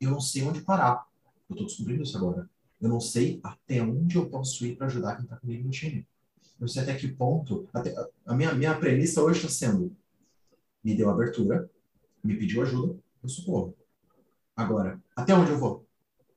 [0.00, 1.06] Eu não sei onde parar.
[1.50, 2.48] Eu tô descobrindo isso agora.
[2.80, 6.08] Eu não sei até onde eu posso ir para ajudar quem tá comigo no time.
[6.40, 7.68] Eu não sei até que ponto.
[7.74, 9.94] Até, a minha, minha premissa hoje está sendo:
[10.82, 11.70] me deu abertura,
[12.24, 13.76] me pediu ajuda, eu socorro.
[14.56, 15.89] Agora, até onde eu vou?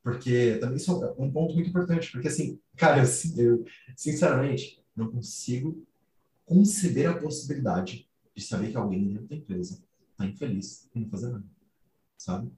[0.03, 3.05] Porque também isso é um ponto muito importante, porque assim, cara, eu,
[3.37, 5.81] eu sinceramente não consigo
[6.45, 11.29] conceber a possibilidade de saber que alguém dentro da empresa está infeliz e não fazer
[11.29, 11.45] nada,
[12.17, 12.51] sabe?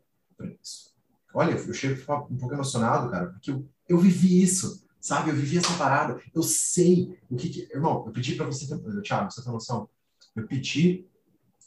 [0.61, 0.93] isso.
[1.33, 5.29] Olha, eu chego um pouco emocionado, cara, porque eu, eu vivi isso, sabe?
[5.29, 7.73] Eu vivi essa parada, eu sei o que, que...
[7.73, 9.01] Irmão, eu pedi para você, ter...
[9.01, 9.89] Thiago, você tem noção?
[10.35, 11.05] Eu pedi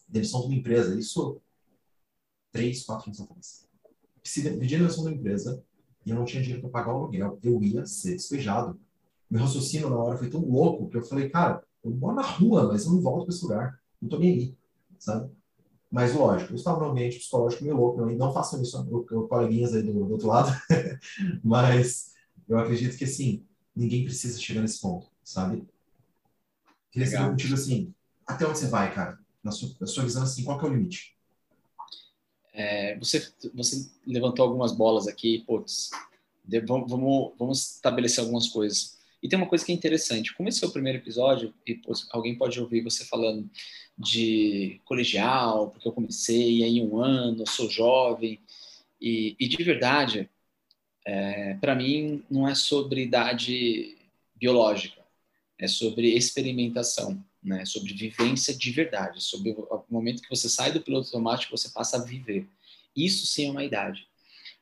[0.09, 1.41] demissão de uma empresa, isso
[2.51, 3.68] três, quatro anos atrás.
[4.35, 5.63] Pedi demissão da empresa,
[6.05, 8.79] e eu não tinha dinheiro para pagar o aluguel, eu ia ser despejado.
[9.31, 12.69] Meu raciocínio na hora foi tão louco que eu falei, cara, eu moro na rua,
[12.69, 13.79] mas eu não volto para esse lugar.
[14.01, 14.57] Não tô nem aí,
[14.99, 15.31] sabe?
[15.91, 18.85] Mas lógico, eu estava num ambiente psicológico meio louco, não, não façam isso,
[19.29, 20.51] coleguinhas aí do, do outro lado,
[21.43, 22.13] mas
[22.47, 25.67] eu acredito que assim, ninguém precisa chegar nesse ponto, sabe?
[26.91, 27.95] Queria saber contigo assim,
[28.27, 29.19] até onde você vai, cara?
[29.43, 31.18] Na sua, na sua visão, assim, qual que é o limite?
[32.59, 35.91] É, você, você levantou algumas bolas aqui, putz,
[36.45, 38.99] de, vamos, vamos estabelecer algumas coisas.
[39.23, 40.35] E tem uma coisa que é interessante.
[40.35, 43.49] Como esse é o primeiro episódio, e putz, alguém pode ouvir você falando
[43.97, 48.41] de colegial, porque eu comecei aí um ano, sou jovem,
[49.01, 50.29] e, e de verdade,
[51.07, 53.97] é, para mim, não é sobre idade
[54.35, 55.01] biológica,
[55.57, 57.65] é sobre experimentação né?
[57.65, 61.97] Sobre vivência de verdade, sobre o momento que você sai do piloto automático, você passa
[61.97, 62.49] a viver.
[62.95, 64.01] Isso sim é uma idade.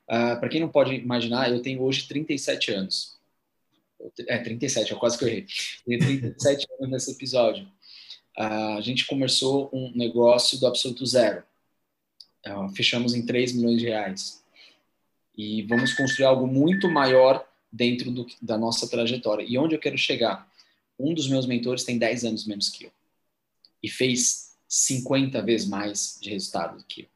[0.08, 3.16] Uh, ah, Para quem não pode imaginar, eu tenho hoje 37 anos.
[4.28, 5.46] É, 37, eu quase que eu errei.
[5.84, 7.64] Tenho 37 anos nesse episódio.
[8.38, 11.42] Uh, a gente começou um negócio do absoluto zero.
[12.46, 14.44] Uh, fechamos em 3 milhões de reais.
[15.36, 19.44] E vamos construir algo muito maior dentro do, da nossa trajetória.
[19.46, 20.50] E onde eu quero chegar?
[20.98, 22.92] Um dos meus mentores tem 10 anos menos que eu
[23.82, 27.06] e fez 50 vezes mais de resultado do que eu.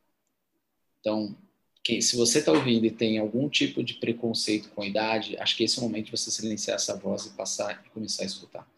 [1.00, 1.36] Então,
[1.82, 5.56] que, se você está ouvindo e tem algum tipo de preconceito com a idade, acho
[5.56, 8.26] que esse é o momento de você silenciar essa voz e passar e começar a
[8.26, 8.68] escutar.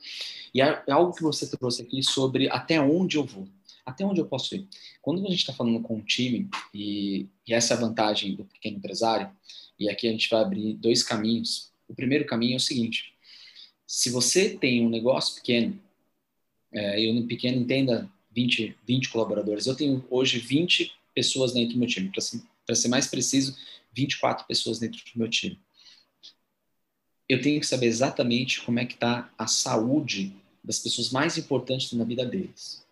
[0.55, 3.49] E é algo que você trouxe aqui sobre até onde eu vou,
[3.85, 4.69] até onde eu posso ir.
[5.01, 8.45] Quando a gente está falando com um time, e, e essa é a vantagem do
[8.45, 9.31] pequeno empresário,
[9.79, 11.73] e aqui a gente vai abrir dois caminhos.
[11.89, 13.15] O primeiro caminho é o seguinte:
[13.93, 15.79] se você tem um negócio pequeno,
[16.73, 21.79] é, eu no pequeno entenda 20, 20 colaboradores, eu tenho hoje 20 pessoas dentro do
[21.79, 22.41] meu time, para ser,
[22.75, 23.55] ser mais preciso,
[23.93, 25.61] 24 pessoas dentro do meu time.
[27.29, 31.93] Eu tenho que saber exatamente como é que está a saúde das pessoas mais importantes
[31.93, 32.83] na vida deles.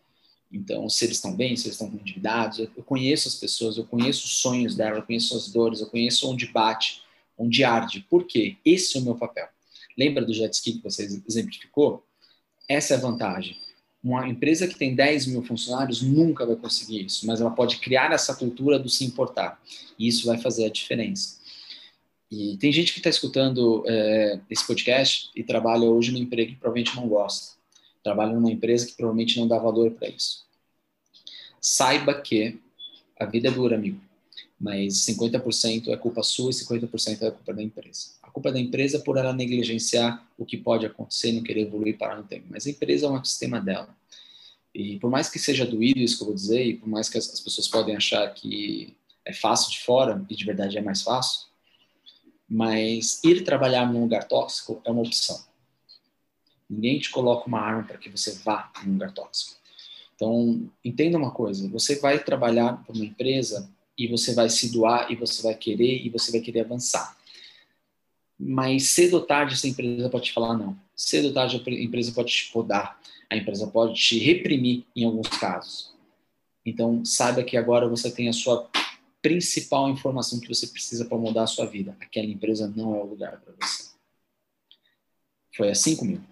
[0.53, 4.27] Então, se eles estão bem, se eles estão endividados, eu conheço as pessoas, eu conheço
[4.27, 7.01] os sonhos dela, eu conheço as dores, eu conheço onde bate,
[7.39, 8.01] onde arde.
[8.01, 8.59] Por quê?
[8.63, 9.49] Esse é o meu papel.
[9.99, 12.05] Lembra do jet ski que você exemplificou?
[12.69, 13.57] Essa é a vantagem.
[14.03, 18.13] Uma empresa que tem 10 mil funcionários nunca vai conseguir isso, mas ela pode criar
[18.13, 19.61] essa cultura do se importar.
[19.99, 21.39] E isso vai fazer a diferença.
[22.31, 26.59] E tem gente que está escutando é, esse podcast e trabalha hoje no emprego que
[26.59, 27.61] provavelmente não gosta
[28.03, 30.47] trabalha numa empresa que provavelmente não dá valor para isso.
[31.61, 32.59] Saiba que
[33.19, 34.01] a vida é dura, amigo,
[34.61, 38.11] mas 50% é culpa sua e 50% é culpa da empresa.
[38.23, 41.97] A culpa é da empresa por ela negligenciar o que pode acontecer, não querer evoluir
[41.97, 42.47] para no tempo.
[42.51, 43.89] Mas a empresa é um ecossistema dela.
[44.75, 47.17] E por mais que seja doído isso que eu vou dizer, e por mais que
[47.17, 48.95] as pessoas podem achar que
[49.25, 51.49] é fácil de fora, e de verdade é mais fácil,
[52.47, 55.43] mas ir trabalhar num lugar tóxico é uma opção.
[56.69, 59.59] Ninguém te coloca uma arma para que você vá em um lugar tóxico.
[60.15, 63.69] Então, entenda uma coisa: você vai trabalhar para uma empresa
[64.01, 67.15] e você vai se doar e você vai querer e você vai querer avançar.
[68.39, 70.75] Mas cedo ou tarde essa empresa pode te falar não.
[70.97, 72.99] Cedo ou tarde a empresa pode te podar.
[73.29, 75.93] A empresa pode te reprimir em alguns casos.
[76.65, 78.69] Então, saiba que agora você tem a sua
[79.21, 81.95] principal informação que você precisa para mudar a sua vida.
[82.01, 83.91] Aquela empresa não é o lugar para você.
[85.55, 86.25] Foi assim comigo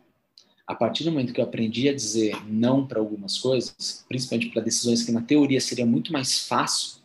[0.66, 4.60] a partir do momento que eu aprendi a dizer não para algumas coisas, principalmente para
[4.60, 6.97] decisões que na teoria seria muito mais fácil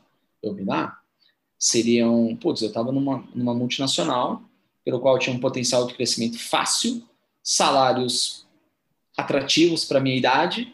[0.66, 1.02] dar,
[1.58, 4.42] seriam, putz, eu estava numa, numa multinacional,
[4.84, 7.08] pelo qual tinha um potencial de crescimento fácil,
[7.42, 8.46] salários
[9.16, 10.74] atrativos para minha idade,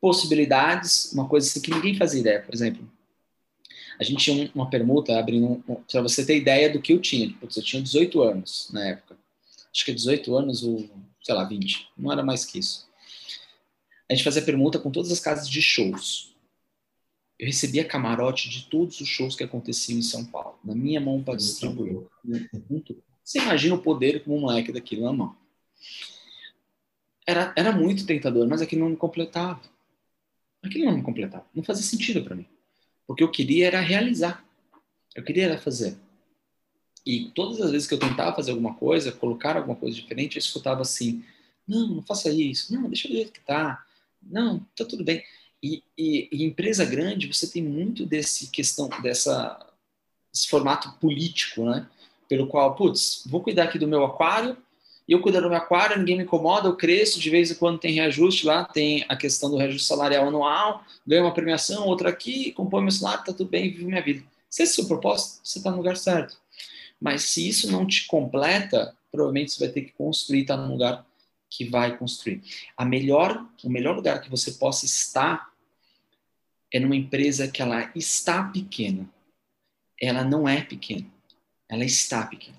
[0.00, 2.88] possibilidades, uma coisa assim que ninguém fazia ideia, por exemplo.
[3.98, 7.32] A gente tinha uma permuta abrindo, para você ter ideia do que eu tinha.
[7.40, 9.16] Putz, eu tinha 18 anos na época.
[9.72, 10.88] Acho que 18 anos, o
[11.28, 11.90] sei lá, 20.
[11.96, 12.88] Não era mais que isso.
[14.08, 16.34] A gente fazia permuta com todas as casas de shows.
[17.38, 21.22] Eu recebia camarote de todos os shows que aconteciam em São Paulo, na minha mão
[21.22, 22.00] para distribuir.
[23.22, 25.36] Você imagina o poder como um moleque daquilo na mão.
[27.26, 29.60] Era, era muito tentador, mas aquilo não me completava.
[30.62, 31.46] Aquilo não me completava.
[31.54, 32.46] Não fazia sentido para mim.
[33.06, 34.44] Porque eu queria era realizar.
[35.14, 35.96] Eu queria era fazer.
[37.06, 40.40] E todas as vezes que eu tentava fazer alguma coisa, colocar alguma coisa diferente, eu
[40.40, 41.24] escutava assim:
[41.66, 43.84] não, não faça isso, não, deixa do jeito que tá,
[44.22, 45.22] não, tá tudo bem.
[45.62, 49.58] E, e, e empresa grande, você tem muito desse questão, dessa,
[50.32, 51.88] esse formato político, né?
[52.28, 54.56] Pelo qual, putz, vou cuidar aqui do meu aquário,
[55.08, 57.94] eu cuido do meu aquário, ninguém me incomoda, eu cresço, de vez em quando tem
[57.94, 62.82] reajuste lá, tem a questão do reajuste salarial anual, ganho uma premiação, outra aqui, compõe
[62.82, 64.22] meu salário, tá tudo bem, vivo minha vida.
[64.50, 66.36] Se esse é o seu propósito, você está no lugar certo.
[67.00, 71.06] Mas se isso não te completa, provavelmente você vai ter que construir, tá num lugar
[71.50, 72.42] que vai construir.
[72.76, 75.50] A melhor, o melhor lugar que você possa estar
[76.72, 79.08] é numa empresa que ela está pequena.
[80.00, 81.06] Ela não é pequena,
[81.68, 82.58] ela está pequena.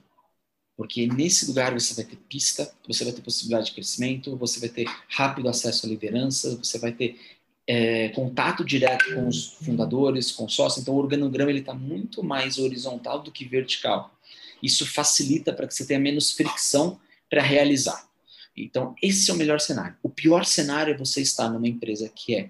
[0.75, 4.69] Porque nesse lugar você vai ter pista, você vai ter possibilidade de crescimento, você vai
[4.69, 7.19] ter rápido acesso à liderança, você vai ter
[7.67, 10.81] é, contato direto com os fundadores, com sócios.
[10.81, 14.17] Então o organograma está muito mais horizontal do que vertical.
[14.63, 16.99] Isso facilita para que você tenha menos fricção
[17.29, 18.08] para realizar.
[18.63, 19.95] Então, esse é o melhor cenário.
[20.03, 22.49] O pior cenário é você estar numa empresa que é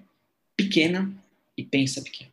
[0.56, 1.12] pequena
[1.56, 2.30] e pensa pequeno.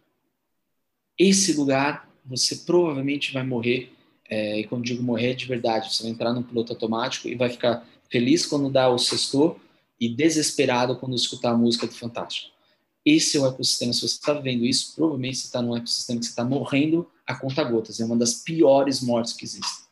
[1.17, 3.91] Esse lugar, você provavelmente vai morrer,
[4.29, 7.49] é, e quando digo morrer de verdade, você vai entrar num piloto automático e vai
[7.49, 9.57] ficar feliz quando dá o sextor
[9.99, 12.51] e desesperado quando escutar a música do Fantástico.
[13.05, 13.93] Esse é o ecossistema.
[13.93, 17.35] Se você está vendo isso, provavelmente você está num ecossistema que você está morrendo a
[17.35, 17.99] conta gotas.
[17.99, 19.85] É uma das piores mortes que existem.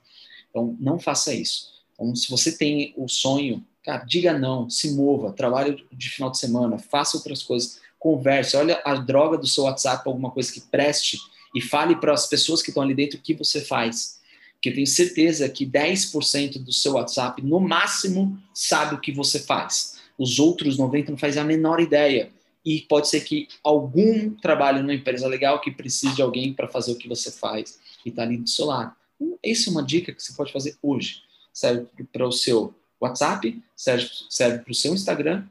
[0.49, 1.73] Então, não faça isso.
[1.93, 6.39] Então, se você tem o sonho, cara, diga não, se mova, trabalhe de final de
[6.39, 11.19] semana, faça outras coisas, converse, olha a droga do seu WhatsApp, alguma coisa que preste
[11.53, 14.19] e fale para as pessoas que estão ali dentro o que você faz.
[14.53, 19.39] Porque eu tenho certeza que 10% do seu WhatsApp, no máximo, sabe o que você
[19.39, 19.99] faz.
[20.17, 22.31] Os outros 90% não fazem a menor ideia
[22.65, 26.91] e pode ser que algum trabalhe numa empresa legal que precise de alguém para fazer
[26.91, 28.95] o que você faz e está ali do seu lado.
[29.21, 31.21] Então, essa é uma dica que você pode fazer hoje.
[31.53, 32.73] Serve para o seu
[33.05, 35.45] WhatsApp, serve, serve para o seu Instagram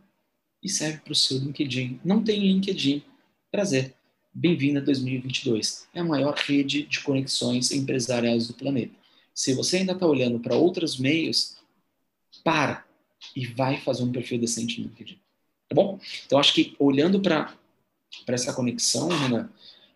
[0.63, 2.01] e serve para o seu LinkedIn.
[2.05, 3.03] Não tem LinkedIn?
[3.51, 3.95] Prazer.
[4.33, 5.87] Bem-vindo a 2022.
[5.95, 8.95] É a maior rede de conexões empresariais do planeta.
[9.33, 11.57] Se você ainda está olhando para outros meios,
[12.43, 12.85] para
[13.35, 15.19] e vai fazer um perfil decente no LinkedIn.
[15.69, 16.01] Tá bom?
[16.27, 17.55] Então, acho que olhando para
[18.27, 19.49] essa conexão, Renan,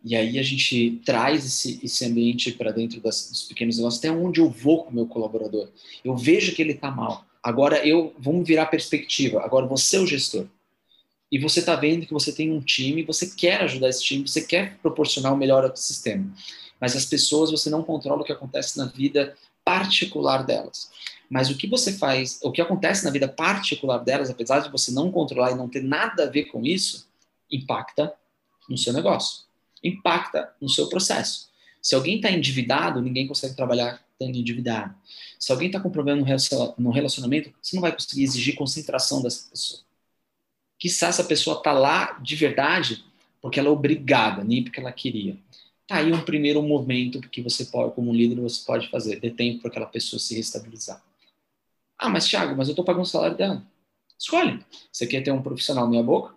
[0.05, 4.11] e aí a gente traz esse, esse ambiente para dentro das, dos pequenos negócios, até
[4.11, 5.69] onde eu vou com o meu colaborador.
[6.05, 7.28] Eu vejo que ele está mal.
[7.43, 9.43] Agora eu vamos virar perspectiva.
[9.43, 10.47] Agora você é o gestor.
[11.31, 14.41] e você está vendo que você tem um time, você quer ajudar esse time, você
[14.41, 16.33] quer proporcionar o um melhor ecossistema.
[16.81, 20.91] Mas as pessoas, você não controla o que acontece na vida particular delas.
[21.29, 24.91] Mas o que você faz, o que acontece na vida particular delas, apesar de você
[24.91, 27.07] não controlar e não ter nada a ver com isso,
[27.51, 28.15] impacta
[28.69, 29.45] no seu negócio,
[29.85, 31.49] impacta no seu processo.
[31.83, 34.95] Se alguém está endividado, ninguém consegue trabalhar estando endividado.
[35.39, 36.21] Se alguém está com problema
[36.77, 39.81] no relacionamento, você não vai conseguir exigir concentração dessa pessoa.
[40.77, 43.05] Quizá essa pessoa está lá de verdade
[43.41, 45.39] porque ela é obrigada, nem porque ela queria.
[45.87, 49.21] Tá aí um primeiro movimento que você pode, como líder, você pode fazer.
[49.21, 51.03] Dê tempo para aquela pessoa se restabilizar.
[51.97, 53.65] Ah, mas Thiago, mas eu estou pagando o salário dela.
[54.19, 54.61] Escolhe.
[54.93, 56.35] Você quer ter um profissional meia boca?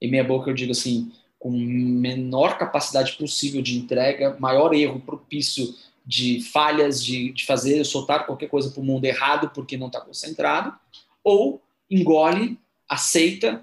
[0.00, 5.74] E meia boca eu digo assim, com menor capacidade possível de entrega, maior erro propício
[6.08, 10.00] de falhas, de, de fazer, soltar qualquer coisa para o mundo errado porque não está
[10.00, 10.74] concentrado,
[11.22, 13.62] ou engole, aceita,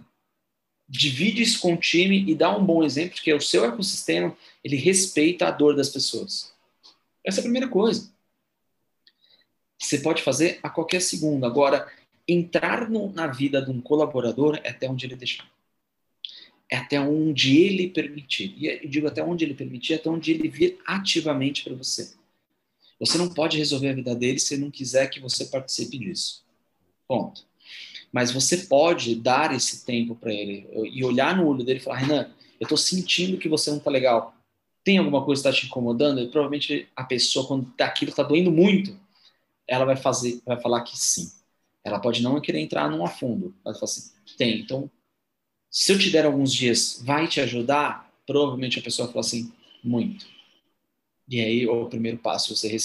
[0.87, 4.75] divide isso com o time e dá um bom exemplo que o seu ecossistema ele
[4.75, 6.53] respeita a dor das pessoas.
[7.23, 8.13] Essa é a primeira coisa.
[9.79, 11.47] Você pode fazer a qualquer segundo.
[11.47, 11.91] Agora,
[12.27, 15.49] entrar no, na vida de um colaborador é até onde ele deixar.
[16.69, 18.53] É até onde ele permitir.
[18.55, 22.13] E eu digo até onde ele permitir, é até onde ele vir ativamente para você.
[22.99, 26.43] Você não pode resolver a vida dele se ele não quiser que você participe disso.
[27.07, 27.45] Ponto.
[28.11, 31.97] Mas você pode dar esse tempo para ele e olhar no olho dele e falar:
[31.97, 34.33] Renan, eu estou sentindo que você não está legal.
[34.83, 36.21] Tem alguma coisa que está te incomodando?
[36.21, 38.97] E provavelmente a pessoa, quando aquilo está doendo muito,
[39.67, 41.31] ela vai fazer, vai falar que sim.
[41.83, 43.53] Ela pode não querer entrar num a fundo.
[43.65, 44.59] Ela vai falar assim: tem.
[44.61, 44.89] Então,
[45.69, 48.09] se eu te der alguns dias, vai te ajudar?
[48.25, 49.51] Provavelmente a pessoa vai falar assim:
[49.83, 50.25] muito.
[51.27, 52.75] E aí, o primeiro passo, você,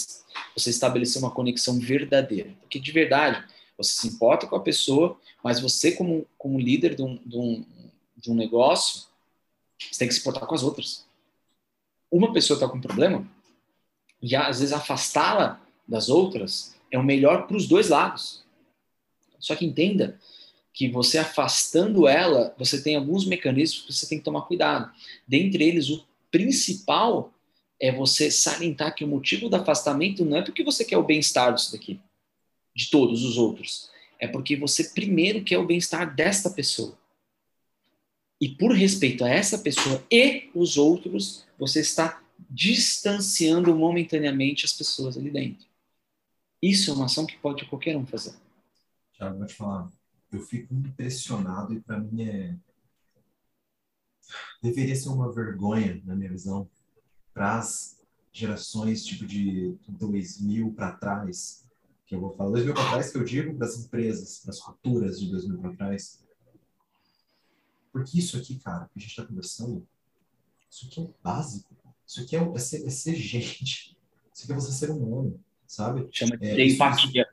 [0.56, 2.54] você estabelecer uma conexão verdadeira.
[2.60, 3.44] Porque de verdade,
[3.76, 7.64] você se importa com a pessoa, mas você, como, como líder de um, de, um,
[8.16, 9.04] de um negócio,
[9.78, 11.06] você tem que se importar com as outras.
[12.10, 13.28] Uma pessoa está com um problema,
[14.22, 18.42] e às vezes afastá-la das outras é o melhor para os dois lados.
[19.38, 20.18] Só que entenda
[20.72, 24.90] que você afastando ela, você tem alguns mecanismos que você tem que tomar cuidado.
[25.26, 27.32] Dentre eles, o principal
[27.80, 31.54] é você salientar que o motivo do afastamento não é porque você quer o bem-estar
[31.54, 31.98] disso daqui,
[32.76, 33.90] de todos os outros.
[34.18, 36.98] É porque você primeiro quer o bem-estar desta pessoa.
[38.38, 45.16] E por respeito a essa pessoa e os outros, você está distanciando momentaneamente as pessoas
[45.16, 45.66] ali dentro.
[46.62, 48.34] Isso é uma ação que pode qualquer um fazer.
[49.14, 49.90] Tiago, vou te falar.
[50.30, 52.56] Eu fico impressionado e para mim é.
[54.62, 56.68] Deveria ser uma vergonha, na minha visão,
[57.32, 57.98] para as
[58.32, 61.64] gerações tipo de 2000 para trás,
[62.06, 64.60] que eu vou falar 2000 para trás que eu digo para as empresas, para as
[64.60, 66.24] culturas de 2000 para trás.
[67.92, 69.86] Porque isso aqui, cara, que a gente está conversando,
[70.70, 71.74] isso aqui é básico.
[72.06, 73.96] Isso aqui é, é, ser, é ser gente.
[74.34, 76.08] Isso aqui é você ser humano, sabe?
[76.12, 77.28] Chama de é, empatia.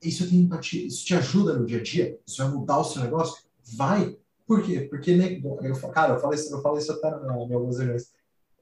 [0.00, 0.86] Isso, isso tem empatia.
[0.86, 2.18] Isso te ajuda no dia a dia?
[2.26, 3.42] Isso vai mudar o seu negócio?
[3.64, 4.18] Vai.
[4.46, 4.80] Por quê?
[4.80, 8.10] Porque, né, eu, cara, eu falo isso, eu falo isso até minha algumas reuniões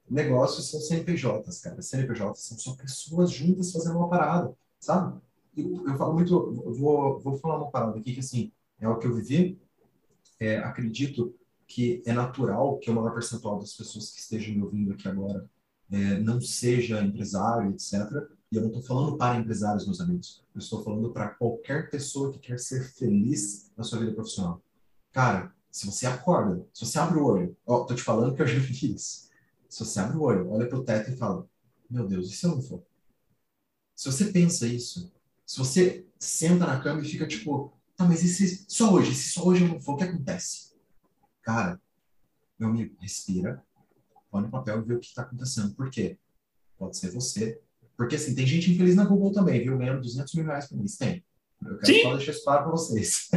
[0.09, 1.81] negócios são CNPJs, cara.
[1.81, 5.19] CNPJs são só pessoas juntas fazendo uma parada, sabe?
[5.55, 9.07] Eu, eu falo muito, vou, vou falar uma parada aqui que, assim, é o que
[9.07, 9.59] eu vivi.
[10.39, 11.35] É, acredito
[11.67, 15.49] que é natural que o maior percentual das pessoas que estejam me ouvindo aqui agora
[15.91, 17.93] é, não seja empresário, etc.
[18.51, 20.43] E eu não estou falando para empresários, meus amigos.
[20.55, 24.61] Eu estou falando para qualquer pessoa que quer ser feliz na sua vida profissional.
[25.11, 28.47] Cara, se você acorda, se você abre o olho, ó, tô te falando que eu
[28.47, 29.26] já isso
[29.69, 31.47] se você abre o olho, olha para o teto e fala:
[31.89, 32.83] Meu Deus, e se eu não for?
[33.95, 35.11] Se você pensa isso,
[35.45, 39.15] se você senta na cama e fica tipo: Tá, mas e se só hoje?
[39.15, 40.73] Se só hoje eu não for, o que acontece?
[41.41, 41.81] Cara,
[42.59, 43.63] meu amigo, respira,
[44.29, 45.73] põe no papel e vê o que está acontecendo.
[45.73, 46.17] Por quê?
[46.77, 47.59] Pode ser você.
[47.95, 49.77] Porque assim, tem gente infeliz na Google também, viu?
[49.77, 50.95] Ganhando 200 mil reais por mês.
[50.95, 51.25] Tem.
[51.65, 52.01] Eu quero Sim.
[52.03, 53.29] só deixar isso claro para vocês.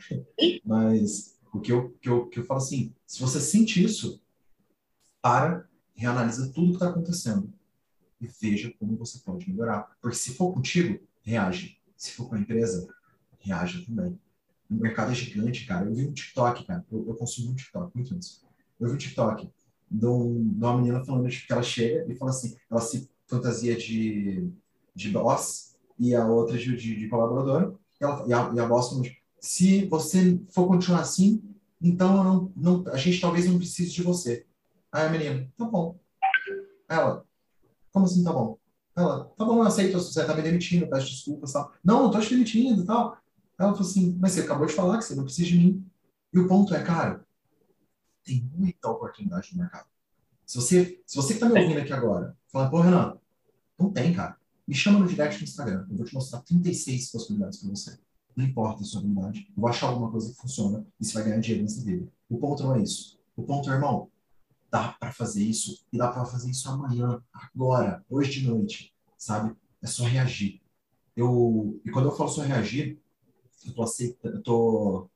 [0.64, 4.22] Mas o que eu, que, eu, que eu falo assim, se você sente isso,
[5.20, 5.67] para
[5.98, 7.52] reanalisa tudo que está acontecendo
[8.20, 9.96] e veja como você pode melhorar.
[10.00, 11.78] Porque se for contigo, reage.
[11.96, 12.86] Se for com a empresa,
[13.40, 14.18] reaja também.
[14.70, 15.86] O mercado é gigante, cara.
[15.86, 16.86] Eu vi um TikTok, cara.
[16.90, 18.44] Eu, eu consumo um TikTok muito antes.
[18.78, 19.50] Eu vi um TikTok
[19.90, 23.76] de, um, de uma menina falando que ela chega e fala assim, ela se fantasia
[23.76, 24.48] de,
[24.94, 27.74] de boss e a outra de, de, de colaboradora.
[28.00, 31.42] E, ela, e, a, e a boss falando, se você for continuar assim,
[31.82, 34.46] então não, não, a gente talvez não precise de você.
[34.92, 35.98] Aí a menina, tá bom.
[36.88, 37.24] Ela,
[37.92, 38.58] como assim tá bom?
[38.96, 41.72] Ela, tá bom, eu aceito, você tá me demitindo, peço desculpas, tal.
[41.84, 43.18] Não, não tô te demitindo e tal.
[43.58, 45.86] Ela falou assim, mas você acabou de falar que você não precisa de mim.
[46.32, 47.24] E o ponto é, cara,
[48.24, 49.86] tem muita oportunidade no mercado.
[50.44, 53.18] Se você, se você que tá me ouvindo aqui agora, fala, pô, Renan,
[53.78, 54.36] não tem, cara.
[54.66, 55.86] Me chama no direct no Instagram.
[55.90, 57.98] Eu vou te mostrar 36 possibilidades para você.
[58.36, 59.46] Não importa a sua habilidade.
[59.48, 62.06] Eu vou achar alguma coisa que funciona e você vai ganhar dinheiro nessa vida.
[62.28, 63.18] O ponto não é isso.
[63.36, 64.10] O ponto é, irmão,
[64.70, 69.56] dá para fazer isso e dá para fazer isso amanhã, agora, hoje de noite, sabe?
[69.80, 70.60] É só reagir.
[71.16, 72.98] Eu, e quando eu falo só reagir,
[73.64, 75.10] eu tô aceitando, eu tô,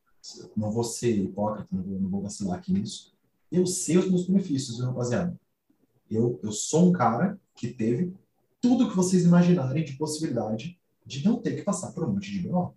[0.57, 3.14] não vou ser hipócrita, não vou, não vou vacilar aqui nisso.
[3.50, 5.38] Eu sei os meus benefícios, viu, rapaziada?
[6.11, 8.14] Eu, eu sou um cara que teve
[8.61, 12.48] tudo que vocês imaginarem de possibilidade de não ter que passar por um monte de
[12.48, 12.74] BO.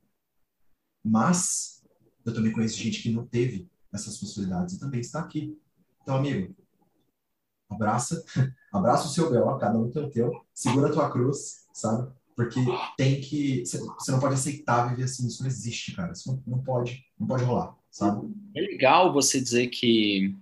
[1.03, 1.83] Mas
[2.25, 5.57] eu também conheço gente que não teve essas possibilidades e também está aqui.
[6.01, 6.55] Então, amigo,
[7.69, 8.23] abraça,
[8.71, 12.11] abraça o seu BO, cada um tem o teu, segura a tua cruz, sabe?
[12.35, 12.59] Porque
[12.97, 13.65] tem que.
[13.65, 16.11] Você não pode aceitar viver assim, isso não existe, cara.
[16.11, 18.27] Isso não, não pode, não pode rolar, sabe?
[18.53, 20.35] É legal você dizer que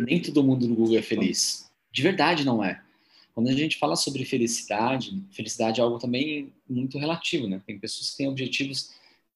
[0.00, 1.68] nem todo mundo no Google é feliz.
[1.90, 2.80] De verdade não é.
[3.34, 7.60] Quando a gente fala sobre felicidade, felicidade é algo também muito relativo, né?
[7.66, 8.92] Tem pessoas que têm objetivos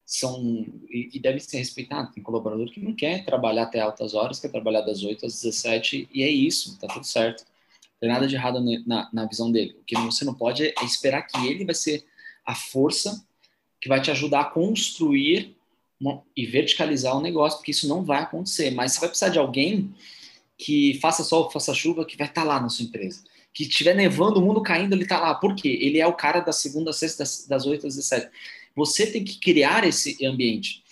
[0.07, 2.15] são e, e devem ser respeitados.
[2.15, 6.09] Tem colaborador que não quer trabalhar até altas horas, quer trabalhar das 8 às 17
[6.15, 7.41] e é isso, tá tudo certo.
[7.41, 9.77] Não tem nada de errado na, na visão dele.
[9.81, 12.07] O que você não pode é esperar que ele vai ser
[12.45, 13.27] a força
[13.81, 15.57] que vai te ajudar a construir
[16.01, 18.71] uma, e verticalizar o negócio, porque isso não vai acontecer.
[18.71, 19.93] Mas você vai precisar de alguém
[20.57, 23.25] que faça sol, faça chuva, que vai estar tá lá na sua empresa.
[23.53, 25.35] Que estiver nevando, o mundo caindo, ele está lá.
[25.35, 25.79] Por quê?
[25.81, 28.31] Ele é o cara da segunda, sexta, das, das 8 às 17.
[28.77, 30.85] Você tem que criar esse ambiente.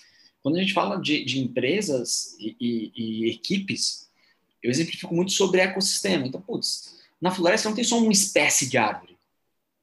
[0.42, 4.10] Quando a gente fala de, de empresas e, e, e, equipes,
[4.62, 6.26] eu exemplifico muito sobre ecossistema.
[6.26, 9.16] Então, putz, na floresta não tem só uma espécie de árvore.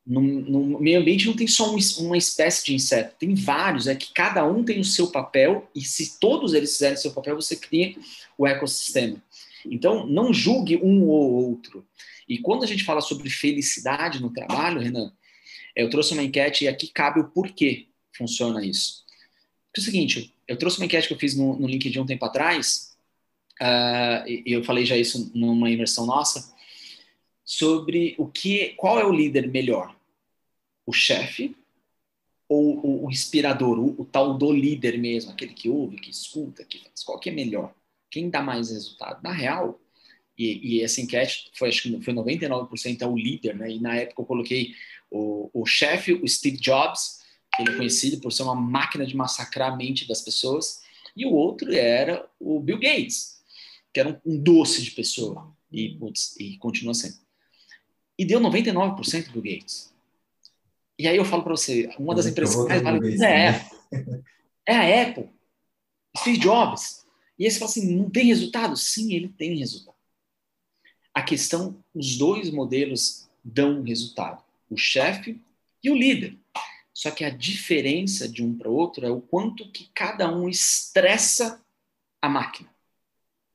[0.06, 3.94] No, no meio ambiente não tem só um, uma espécie de inseto, tem vários, é
[3.94, 7.36] que cada um tem o seu papel e se todos eles fizerem o seu papel,
[7.36, 7.96] você cria
[8.36, 9.22] o ecossistema.
[9.64, 11.86] Então, não julgue um ou outro.
[12.28, 15.14] E quando a gente fala sobre felicidade no trabalho, Renan,
[15.76, 17.88] eu trouxe uma enquete e aqui cabe o porquê
[18.22, 19.04] funciona isso.
[19.76, 22.24] É o seguinte, eu trouxe uma enquete que eu fiz no, no LinkedIn um tempo
[22.26, 22.96] atrás,
[23.60, 26.54] uh, e eu falei já isso numa imersão nossa,
[27.44, 29.96] sobre o que, qual é o líder melhor,
[30.86, 31.56] o chefe
[32.48, 36.66] ou o, o inspirador, o, o, tal do líder mesmo, aquele que ouve, que escuta,
[36.66, 37.74] que faz, qual que é melhor?
[38.10, 39.24] Quem dá mais resultado?
[39.24, 39.80] Na real,
[40.38, 43.72] e, e essa enquete foi acho que foi 99% é o líder, né?
[43.72, 44.74] E na época eu coloquei
[45.10, 47.21] o, o chefe, o Steve Jobs,
[47.60, 50.82] ele é conhecido por ser uma máquina de massacrar a mente das pessoas,
[51.16, 53.42] e o outro era o Bill Gates,
[53.94, 57.16] que era um, um doce de pessoa, e, putz, e continua sendo.
[58.18, 59.92] E deu 99% Bill Gates.
[60.98, 64.24] E aí eu falo para você, uma das empresas que mais vale é a Apple.
[64.66, 65.30] É a Apple.
[66.18, 67.06] Steve Jobs.
[67.38, 68.78] E aí você fala assim, não tem resultado?
[68.78, 69.96] Sim, ele tem resultado.
[71.14, 74.44] A questão, os dois modelos dão resultado.
[74.70, 75.42] O chefe
[75.84, 76.38] e o líder.
[76.94, 80.50] Só que a diferença de um para o outro é o quanto que cada um
[80.50, 81.64] estressa
[82.22, 82.70] a máquina.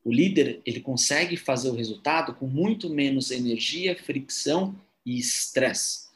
[0.05, 4.75] O líder, ele consegue fazer o resultado com muito menos energia, fricção
[5.05, 6.07] e estresse.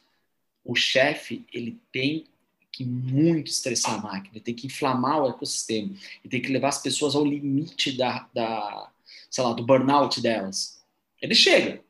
[0.63, 2.25] O chefe, ele tem
[2.71, 6.81] que muito estressar a máquina, tem que inflamar o ecossistema, ele tem que levar as
[6.81, 8.89] pessoas ao limite da, da
[9.29, 10.81] sei lá, do burnout delas.
[11.21, 11.83] Ele chega,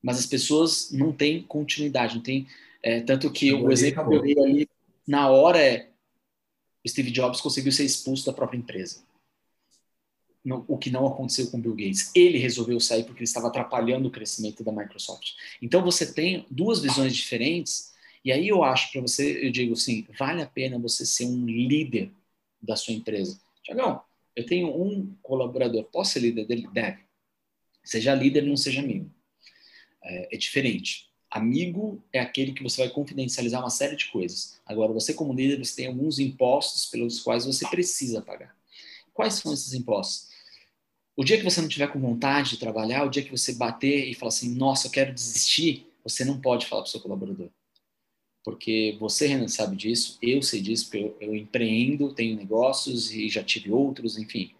[0.00, 2.46] mas as pessoas não têm continuidade, não têm
[2.86, 4.68] é, tanto que o exemplo que eu dei ali
[5.08, 5.90] na hora é
[6.84, 9.02] o Steve Jobs conseguiu ser expulso da própria empresa.
[10.68, 12.12] o que não aconteceu com Bill Gates.
[12.14, 15.32] Ele resolveu sair porque ele estava atrapalhando o crescimento da Microsoft.
[15.60, 17.92] Então você tem duas visões diferentes,
[18.24, 21.44] e aí eu acho para você, eu digo assim, vale a pena você ser um
[21.44, 22.12] líder
[22.62, 23.40] da sua empresa.
[23.64, 24.00] Tiagão,
[24.36, 26.68] eu tenho um colaborador, posso ser líder dele?
[26.72, 27.00] Deve.
[27.82, 29.10] Seja líder, não seja amigo.
[30.04, 31.10] É, é diferente.
[31.36, 34.58] Amigo é aquele que você vai confidencializar uma série de coisas.
[34.64, 38.56] Agora, você como líder, você tem alguns impostos pelos quais você precisa pagar.
[39.12, 40.30] Quais são esses impostos?
[41.14, 44.08] O dia que você não tiver com vontade de trabalhar, o dia que você bater
[44.08, 47.50] e falar assim, nossa, eu quero desistir, você não pode falar para o seu colaborador.
[48.42, 53.42] Porque você, Renan, sabe disso, eu sei disso, eu, eu empreendo, tenho negócios e já
[53.42, 54.54] tive outros, enfim.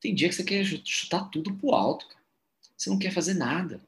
[0.00, 2.24] Tem dia que você quer chutar tudo pro alto, cara.
[2.76, 3.80] Você não quer fazer nada.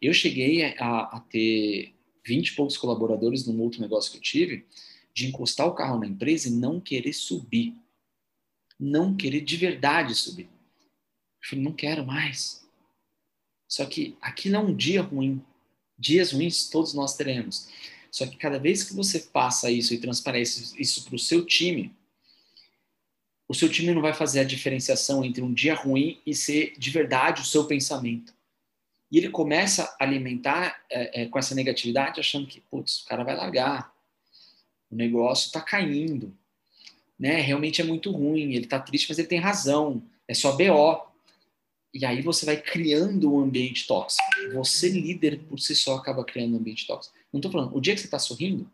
[0.00, 1.94] Eu cheguei a, a ter
[2.26, 4.66] 20 e poucos colaboradores num outro negócio que eu tive,
[5.12, 7.74] de encostar o carro na empresa e não querer subir.
[8.78, 10.44] Não querer de verdade subir.
[10.44, 12.64] Eu falei, não quero mais.
[13.68, 15.42] Só que aquilo é um dia ruim.
[15.98, 17.68] Dias ruins todos nós teremos.
[18.10, 21.94] Só que cada vez que você passa isso e transparece isso para o seu time,
[23.48, 26.90] o seu time não vai fazer a diferenciação entre um dia ruim e ser de
[26.90, 28.32] verdade o seu pensamento.
[29.14, 33.22] E ele começa a alimentar é, é, com essa negatividade, achando que, putz, o cara
[33.22, 33.94] vai largar,
[34.90, 36.36] o negócio está caindo,
[37.16, 37.40] né?
[37.40, 41.00] Realmente é muito ruim, ele está triste, mas ele tem razão, é só BO.
[41.94, 44.24] E aí você vai criando um ambiente tóxico.
[44.54, 47.14] Você, líder, por si só, acaba criando um ambiente tóxico.
[47.32, 48.68] Não estou falando, o dia que você está sorrindo,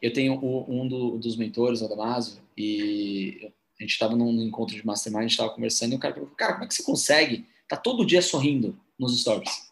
[0.00, 4.86] eu tenho um do, dos mentores, o Damasio, e a gente estava num encontro de
[4.86, 7.44] mastermind, a gente estava conversando, e o cara falou, cara, como é que você consegue
[7.68, 9.70] tá todo dia sorrindo nos stories?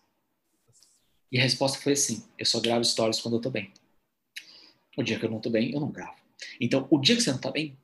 [1.30, 3.72] E a resposta foi assim, eu só gravo stories quando eu estou bem.
[4.96, 6.16] O dia que eu não estou bem, eu não gravo.
[6.60, 7.76] Então, o dia que você não está bem,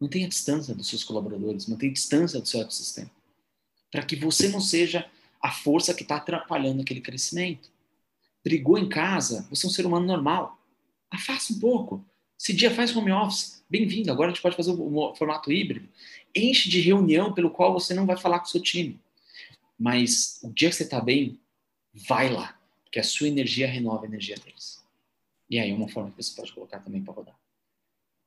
[0.00, 3.10] mantenha a distância dos seus colaboradores, mantenha a distância do seu ecossistema
[3.90, 5.08] para que você não seja
[5.40, 7.70] a força que está atrapalhando aquele crescimento.
[8.44, 10.58] Brigou em casa, você é um ser humano normal.
[11.10, 12.04] Afasta um pouco.
[12.36, 14.12] Se dia faz home office, bem-vindo.
[14.12, 15.88] Agora a gente pode fazer o formato híbrido.
[16.34, 18.98] Enche de reunião pelo qual você não vai falar com o seu time.
[19.78, 21.40] Mas o dia que você está bem,
[21.94, 24.84] vai lá, porque a sua energia renova a energia deles.
[25.48, 27.38] E aí, uma forma que você pode colocar também para rodar.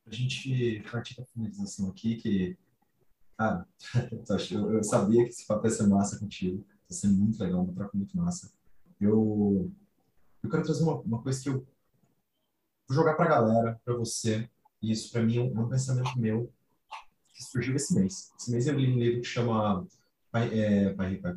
[0.08, 2.58] A gente partir da finalização aqui, que
[3.41, 3.68] Cara,
[4.72, 6.64] eu, sabia que esse papo ia ser massa contigo.
[6.88, 8.52] Tá sendo muito legal, uma troca muito massa.
[8.99, 9.72] Eu,
[10.43, 11.66] eu quero trazer uma, uma coisa que eu
[12.88, 14.47] vou jogar pra galera, pra você.
[14.80, 16.54] E isso, pra mim, é um, pensamento meu
[17.34, 18.32] que surgiu esse mês.
[18.38, 19.88] Esse mês eu li um livro que chama
[20.32, 21.36] Pai, é, Pai Pai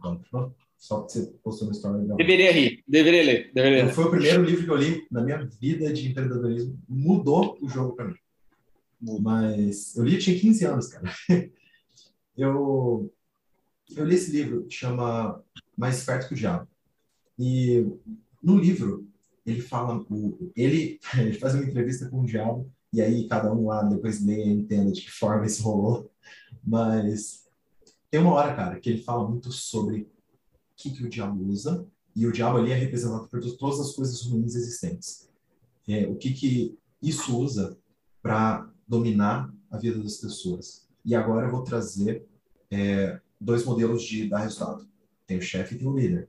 [0.77, 2.01] Só que você postou uma história.
[2.01, 2.17] Legal.
[2.17, 3.53] Deveria rir, deveria ler.
[3.53, 3.93] Deveria ler.
[3.93, 6.79] Foi o primeiro livro que eu li na minha vida de empreendedorismo.
[6.89, 8.17] Mudou o jogo pra mim.
[9.21, 11.11] Mas eu li, tinha 15 anos, cara.
[12.37, 13.13] eu,
[13.97, 15.43] eu li esse livro, chama
[15.77, 16.69] Mais Perto que o Diabo.
[17.39, 17.85] E
[18.43, 19.09] no livro,
[19.45, 20.05] ele fala,
[20.57, 24.45] ele, ele faz uma entrevista com o diabo, e aí cada um lá depois leia
[24.45, 26.11] e entenda de que forma isso rolou.
[26.63, 27.45] Mas
[28.15, 30.09] tem uma hora, cara, que ele fala muito sobre o
[30.77, 31.85] que, que o diabo usa,
[32.15, 35.29] e o diabo ali é representado por todas as coisas ruins existentes.
[35.89, 37.77] É, o que, que isso usa
[38.23, 40.89] para dominar a vida das pessoas.
[41.05, 42.25] E agora eu vou trazer
[42.71, 44.87] é, dois modelos de dar resultado.
[45.27, 46.29] Tem o chefe e tem o líder.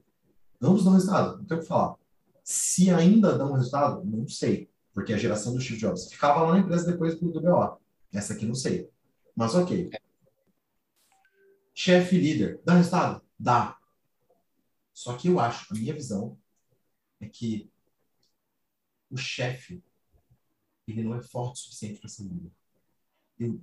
[0.59, 1.97] Ambos dão resultado, não tem o que falar.
[2.43, 4.71] Se ainda dão resultado, não sei.
[4.91, 7.77] Porque a geração do Steve Jobs ficava lá na empresa depois do BO.
[8.11, 8.89] Essa aqui não sei.
[9.35, 9.91] Mas ok.
[11.75, 13.21] Chefe líder, dá resultado?
[13.37, 13.77] Dá.
[14.93, 16.35] Só que eu acho, a minha visão
[17.19, 17.69] é que
[19.11, 19.83] o chefe
[20.87, 22.51] ele não é forte o suficiente para ser líder.
[23.37, 23.61] Eu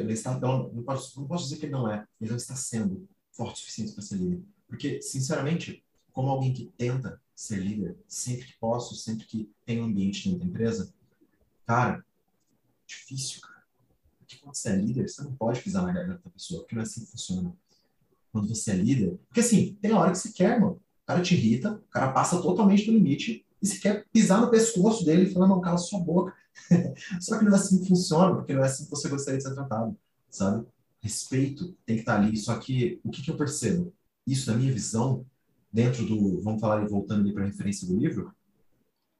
[0.00, 2.54] ele está, não, não, posso, não posso dizer que ele não é, ele não está
[2.54, 4.42] sendo forte o suficiente para ser líder.
[4.66, 9.86] Porque, sinceramente, como alguém que tenta ser líder, sempre que posso, sempre que tem um
[9.86, 10.92] ambiente dentro da empresa,
[11.66, 12.04] cara,
[12.86, 13.57] difícil, cara.
[14.28, 16.82] Porque quando você é líder, você não pode pisar na garganta da pessoa, porque não
[16.82, 17.56] é assim que funciona.
[18.30, 20.74] Quando você é líder, porque assim, tem hora que você quer, mano.
[20.74, 24.50] O cara te irrita, o cara passa totalmente do limite, e você quer pisar no
[24.50, 26.34] pescoço dele e falar, não, cala sua boca.
[27.18, 29.44] Só que não é assim que funciona, porque não é assim que você gostaria de
[29.44, 29.96] ser tratado,
[30.28, 30.66] sabe?
[31.00, 32.36] Respeito tem que estar ali.
[32.36, 33.94] Só que o que, que eu percebo?
[34.26, 35.24] Isso, na minha visão,
[35.72, 36.42] dentro do.
[36.42, 38.34] Vamos falar voltando ali para a referência do livro,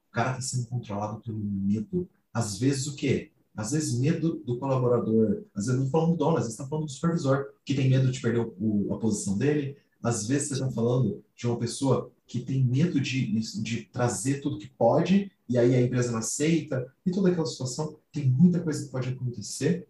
[0.09, 2.07] o cara está sendo controlado pelo medo.
[2.31, 3.31] Às vezes o quê?
[3.59, 6.85] Às vezes medo do colaborador, às vezes não falando do dono, às vezes está falando
[6.85, 10.71] do supervisor, que tem medo de perder o, a posição dele, às vezes você está
[10.71, 13.27] falando de uma pessoa que tem medo de,
[13.61, 17.99] de trazer tudo que pode, e aí a empresa não aceita, e toda aquela situação.
[18.13, 19.85] Tem muita coisa que pode acontecer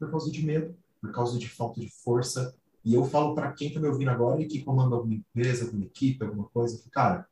[0.00, 2.56] por causa de medo, por causa de falta de força.
[2.84, 5.84] E eu falo para quem está me ouvindo agora e que comanda alguma empresa, alguma
[5.84, 7.28] equipe, alguma coisa, cara,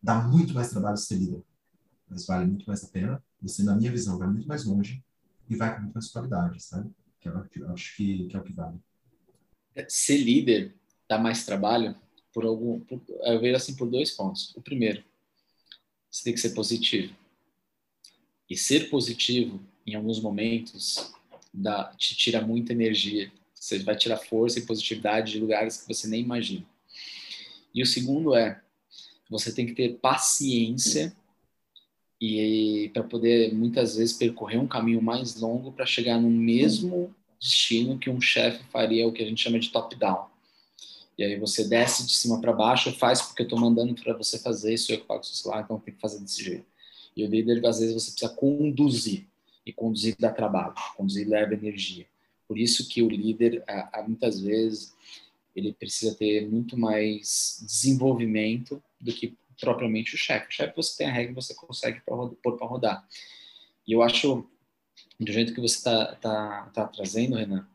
[0.00, 1.42] dá muito mais trabalho ser líder.
[2.08, 3.20] Mas vale muito mais a pena.
[3.42, 5.02] Você, na minha visão, vai muito mais longe
[5.48, 6.90] e vai com muito mais qualidade, sabe?
[7.20, 8.78] Que eu, eu acho que, que é o que vale.
[9.88, 10.74] Ser líder
[11.08, 11.96] dá mais trabalho
[12.32, 14.54] por algum, por, eu vejo assim por dois pontos.
[14.56, 15.02] O primeiro,
[16.10, 17.14] você tem que ser positivo.
[18.48, 21.12] E ser positivo, em alguns momentos,
[21.52, 23.32] dá, te tira muita energia.
[23.54, 26.66] Você vai tirar força e positividade de lugares que você nem imagina.
[27.74, 28.60] E o segundo é,
[29.28, 31.16] você tem que ter paciência
[32.20, 37.98] e para poder muitas vezes percorrer um caminho mais longo para chegar no mesmo destino
[37.98, 40.30] que um chefe faria o que a gente chama de top down
[41.20, 44.38] e aí você desce de cima para baixo, faz porque eu estou mandando para você
[44.38, 46.64] fazer, isso eu pago seu salário, então tem que fazer desse jeito.
[47.14, 49.26] E o líder, às vezes, você precisa conduzir.
[49.66, 52.06] E conduzir dá trabalho, conduzir leva energia.
[52.48, 53.62] Por isso que o líder,
[54.06, 54.94] muitas vezes,
[55.54, 60.48] ele precisa ter muito mais desenvolvimento do que propriamente o chefe.
[60.48, 63.06] O chefe você tem a regra, você consegue pôr para rodar.
[63.86, 64.48] E eu acho
[65.18, 67.68] do jeito que você está tá, tá trazendo, Renan,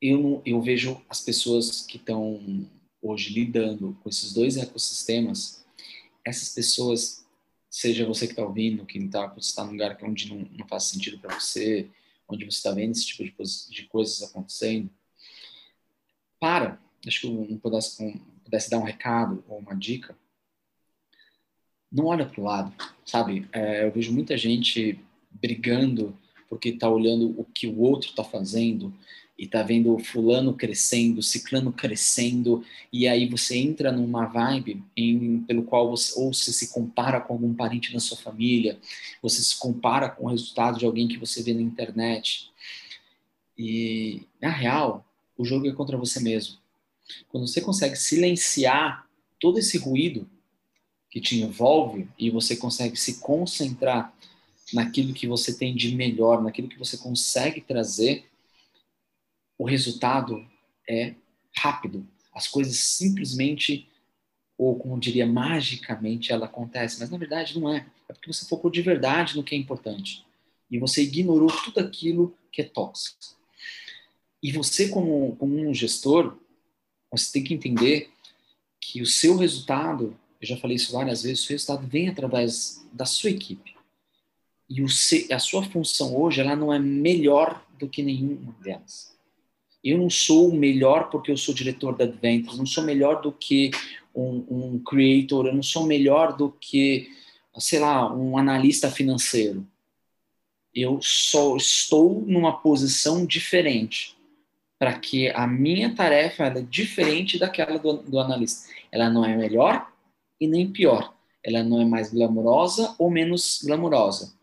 [0.00, 2.68] eu, eu vejo as pessoas que estão
[3.02, 5.64] hoje lidando com esses dois ecossistemas,
[6.24, 7.26] essas pessoas,
[7.68, 11.18] seja você que está ouvindo, que está está num lugar onde não, não faz sentido
[11.18, 11.88] para você,
[12.28, 14.90] onde você está vendo esse tipo de, de, coisas acontecendo,
[16.38, 16.80] para.
[17.06, 20.16] Acho que eu pudesse, um, pudesse dar um recado ou uma dica.
[21.90, 22.72] Não olha para o lado,
[23.04, 23.48] sabe?
[23.52, 24.98] É, eu vejo muita gente
[25.30, 26.16] brigando
[26.48, 28.92] porque está olhando o que o outro está fazendo
[29.38, 32.62] e tá vendo fulano crescendo, ciclano crescendo,
[32.92, 37.32] e aí você entra numa vibe em, pelo qual você ou você se compara com
[37.32, 38.78] algum parente da sua família,
[39.22, 42.50] você se compara com o resultado de alguém que você vê na internet.
[43.56, 45.06] E na real,
[45.38, 46.58] o jogo é contra você mesmo.
[47.30, 49.08] Quando você consegue silenciar
[49.40, 50.28] todo esse ruído
[51.10, 54.14] que te envolve e você consegue se concentrar
[54.72, 58.26] naquilo que você tem de melhor, naquilo que você consegue trazer,
[59.58, 60.46] o resultado
[60.88, 61.14] é
[61.56, 62.06] rápido.
[62.32, 63.88] As coisas simplesmente,
[64.56, 67.00] ou como diria, magicamente, ela acontece.
[67.00, 67.86] Mas na verdade não é.
[68.08, 70.24] É porque você focou de verdade no que é importante.
[70.70, 73.18] E você ignorou tudo aquilo que é tóxico.
[74.42, 76.38] E você, como, como um gestor,
[77.10, 78.10] você tem que entender
[78.80, 83.04] que o seu resultado, eu já falei isso várias vezes, o resultado vem através da
[83.04, 83.74] sua equipe.
[84.68, 89.14] E o, a sua função hoje, ela não é melhor do que nenhuma delas.
[89.82, 93.70] Eu não sou melhor porque eu sou diretor da Adventures, não sou melhor do que
[94.14, 97.10] um, um creator, eu não sou melhor do que,
[97.58, 99.66] sei lá, um analista financeiro.
[100.74, 104.16] Eu só estou numa posição diferente
[104.78, 108.70] para que a minha tarefa é diferente daquela do, do analista.
[108.90, 109.90] Ela não é melhor
[110.40, 111.14] e nem pior.
[111.44, 114.34] Ela não é mais glamurosa ou menos glamurosa.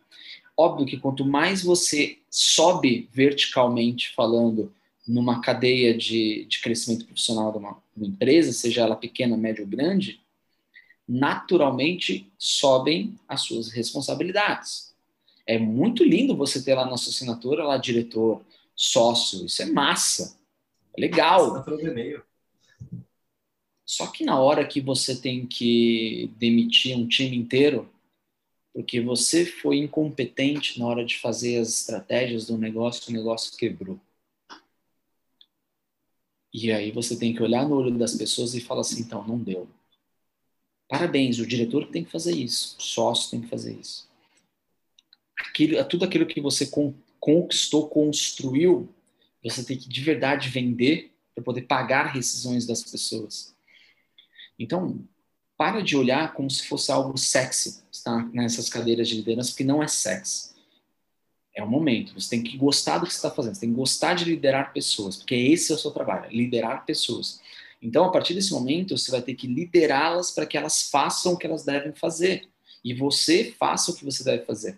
[0.55, 4.73] Óbvio que quanto mais você sobe verticalmente falando
[5.07, 9.69] numa cadeia de, de crescimento profissional de uma, uma empresa, seja ela pequena, média ou
[9.69, 10.19] grande,
[11.07, 14.93] naturalmente sobem as suas responsabilidades.
[15.45, 18.43] É muito lindo você ter lá na sua assinatura, lá, diretor,
[18.75, 20.37] sócio, isso é massa,
[20.95, 21.63] é legal.
[23.87, 27.89] Só que na hora que você tem que demitir um time inteiro,
[28.73, 33.97] porque você foi incompetente na hora de fazer as estratégias do negócio, o negócio quebrou.
[36.53, 39.39] E aí você tem que olhar no olho das pessoas e falar assim, então, não
[39.39, 39.69] deu.
[40.89, 44.05] Parabéns, o diretor tem que fazer isso, o sócio tem que fazer isso.
[45.39, 46.69] Aquilo, tudo aquilo que você
[47.21, 48.89] conquistou, construiu,
[49.41, 53.55] você tem que de verdade vender para poder pagar rescisões das pessoas.
[54.57, 55.03] Então,
[55.57, 59.81] para de olhar como se fosse algo sexy estar nessas cadeiras de liderança, porque não
[59.81, 60.57] é sexy
[61.57, 62.13] é o momento.
[62.13, 63.55] Você tem que gostar do que você está fazendo.
[63.55, 67.41] Você tem que gostar de liderar pessoas, porque esse é o seu trabalho, liderar pessoas.
[67.81, 71.37] Então, a partir desse momento, você vai ter que liderá-las para que elas façam o
[71.37, 72.47] que elas devem fazer.
[72.83, 74.77] E você faça o que você deve fazer.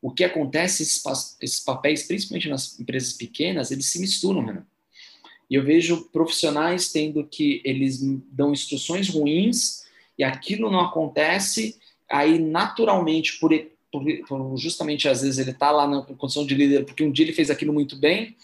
[0.00, 1.02] O que acontece, esses,
[1.40, 4.66] esses papéis, principalmente nas empresas pequenas, eles se misturam, Renan.
[5.50, 9.84] E eu vejo profissionais tendo que eles dão instruções ruins
[10.18, 11.76] e aquilo não acontece,
[12.08, 13.52] aí naturalmente, por
[14.26, 17.32] por, justamente às vezes ele está lá na condição de líder porque um dia ele
[17.32, 18.34] fez aquilo muito bem,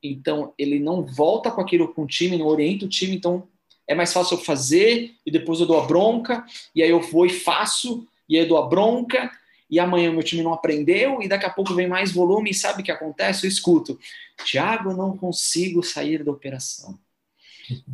[0.00, 3.48] então ele não volta com aquilo com o time, não orienta o time, então
[3.86, 7.26] é mais fácil eu fazer e depois eu dou a bronca, e aí eu vou
[7.26, 9.30] e faço, e aí eu dou a bronca,
[9.72, 12.82] e amanhã meu time não aprendeu, e daqui a pouco vem mais volume, e sabe
[12.82, 13.46] o que acontece?
[13.46, 13.98] Eu escuto,
[14.44, 16.98] Tiago, não consigo sair da operação.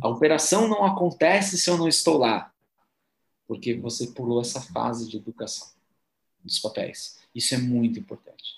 [0.01, 2.53] A operação não acontece se eu não estou lá,
[3.47, 5.69] porque você pulou essa fase de educação
[6.43, 7.17] dos papéis.
[7.33, 8.55] Isso é muito importante.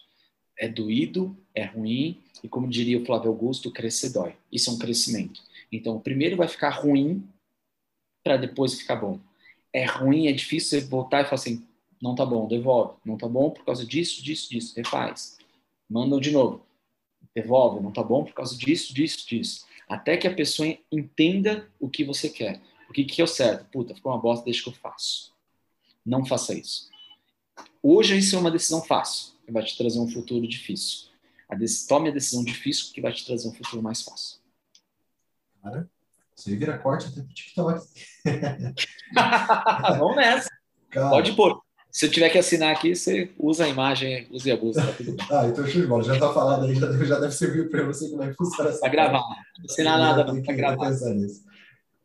[0.58, 4.36] É doído, é ruim, e como diria o Flávio Augusto, crescer dói.
[4.52, 5.44] Isso é um crescimento.
[5.72, 7.24] Então, primeiro vai ficar ruim
[8.24, 9.20] para depois ficar bom.
[9.72, 11.68] É ruim, é difícil você voltar e falar assim,
[12.02, 12.98] não tá bom, devolve.
[13.06, 14.74] Não tá bom por causa disso, disso, disso.
[14.76, 15.38] Refaz.
[15.90, 16.66] Mandam de novo.
[17.36, 17.82] Devolve.
[17.82, 19.66] Não tá bom por causa disso, disso, disso.
[19.88, 22.62] Até que a pessoa entenda o que você quer.
[22.90, 23.70] O que, que é o certo?
[23.70, 25.32] Puta, ficou uma bosta, deixa que eu faço.
[26.06, 26.90] Não faça isso.
[27.84, 31.10] Hoje isso é uma decisão fácil, que vai te trazer um futuro difícil.
[31.48, 31.56] A
[31.88, 34.40] Tome a decisão difícil que vai te trazer um futuro mais fácil.
[35.62, 35.90] Cara,
[36.36, 37.88] você vira corte até pro TikTok.
[40.00, 40.50] Vamos nessa.
[40.90, 41.10] Cara.
[41.10, 41.62] Pode pôr.
[41.92, 45.14] Se eu tiver que assinar aqui, você usa a imagem, use a busca, tá tudo
[45.14, 45.28] bem.
[45.30, 46.04] ah, então show de bola.
[46.04, 48.80] Já tá falado aí, já, já deve servir para você como é que funciona essa
[48.80, 49.20] Pra gravar.
[49.20, 50.90] Não assinar nada, não, gravar.
[50.90, 51.44] Nisso.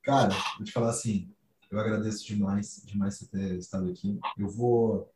[0.03, 1.31] Cara, vou te falar assim,
[1.71, 4.19] eu agradeço demais, demais você ter estado aqui.
[4.37, 5.11] Eu vou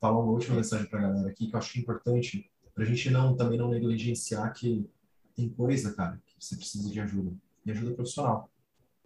[0.00, 3.36] falar uma última mensagem para a galera aqui que eu acho importante Pra gente não,
[3.36, 4.84] também não negligenciar que
[5.34, 7.32] tem coisa, cara, que você precisa de ajuda.
[7.64, 8.50] E ajuda profissional.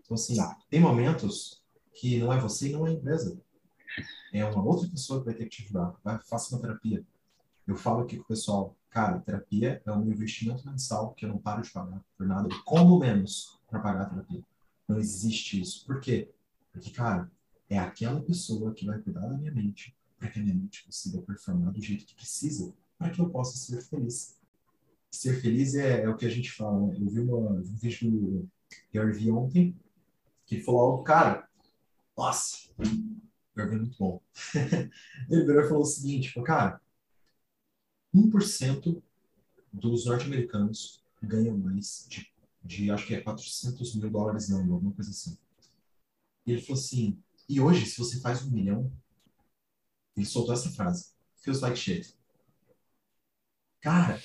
[0.01, 0.37] Então, assim,
[0.71, 3.39] tem momentos que não é você e não é a empresa.
[4.33, 5.95] É uma outra pessoa que vai ter que te ajudar.
[6.03, 7.05] Vai, faça uma terapia.
[7.67, 11.39] Eu falo aqui com o pessoal, cara, terapia é um investimento mensal que eu não
[11.39, 12.49] paro de pagar por nada.
[12.65, 14.43] como menos para pagar a terapia.
[14.87, 15.85] Não existe isso.
[15.87, 16.31] Por quê?
[16.73, 17.31] Porque, cara,
[17.69, 21.21] é aquela pessoa que vai cuidar da minha mente para que a minha mente consiga
[21.23, 24.37] performar do jeito que precisa para que eu possa ser feliz.
[25.11, 26.87] Ser feliz é, é o que a gente fala.
[26.89, 26.97] Né?
[27.01, 28.49] Eu vi uma, um vídeo do
[28.93, 29.77] Gary Vee ontem
[30.45, 31.47] que falou cara,
[32.17, 32.71] nossa,
[33.59, 34.23] Gary Vee é muito bom.
[35.29, 36.81] Ele virou e falou o seguinte, falou, cara,
[38.15, 39.03] 1%
[39.73, 42.33] dos norte-americanos ganham mais de,
[42.63, 45.37] de, acho que é 400 mil dólares não, alguma coisa assim.
[46.47, 48.91] E ele falou assim, e hoje, se você faz um milhão,
[50.17, 52.15] ele soltou essa frase, feels like shit.
[53.81, 54.21] Cara,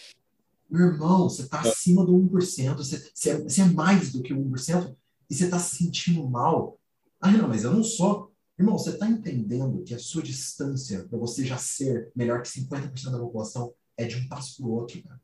[0.70, 4.34] meu irmão, você está acima do 1%, você, você, é, você é mais do que
[4.34, 4.96] 1%,
[5.30, 6.80] e você está se sentindo mal.
[7.20, 8.23] Ah, não, mas eu não sou.
[8.58, 13.12] Irmão, você está entendendo que a sua distância para você já ser melhor que 50%
[13.12, 15.22] da população é de um passo para o outro, cara.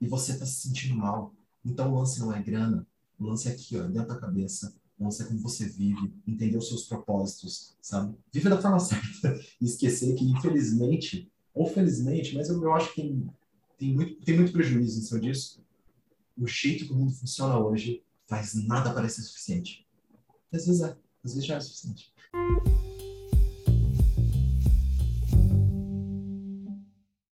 [0.00, 1.34] E você está se sentindo mal.
[1.64, 2.86] Então o lance não é grana,
[3.18, 4.74] o lance é aqui, ó, dentro da cabeça.
[4.98, 8.16] O lance é como você vive, entender os seus propósitos, sabe?
[8.32, 9.40] Viver da forma certa.
[9.60, 13.30] E esquecer que, infelizmente, ou felizmente, mas eu, eu acho que tem
[13.78, 15.64] tem muito, tem muito prejuízo em cima disso.
[16.36, 19.86] O jeito que o mundo funciona hoje faz nada parecer suficiente.
[20.52, 22.12] Às vezes é, às vezes já é suficiente.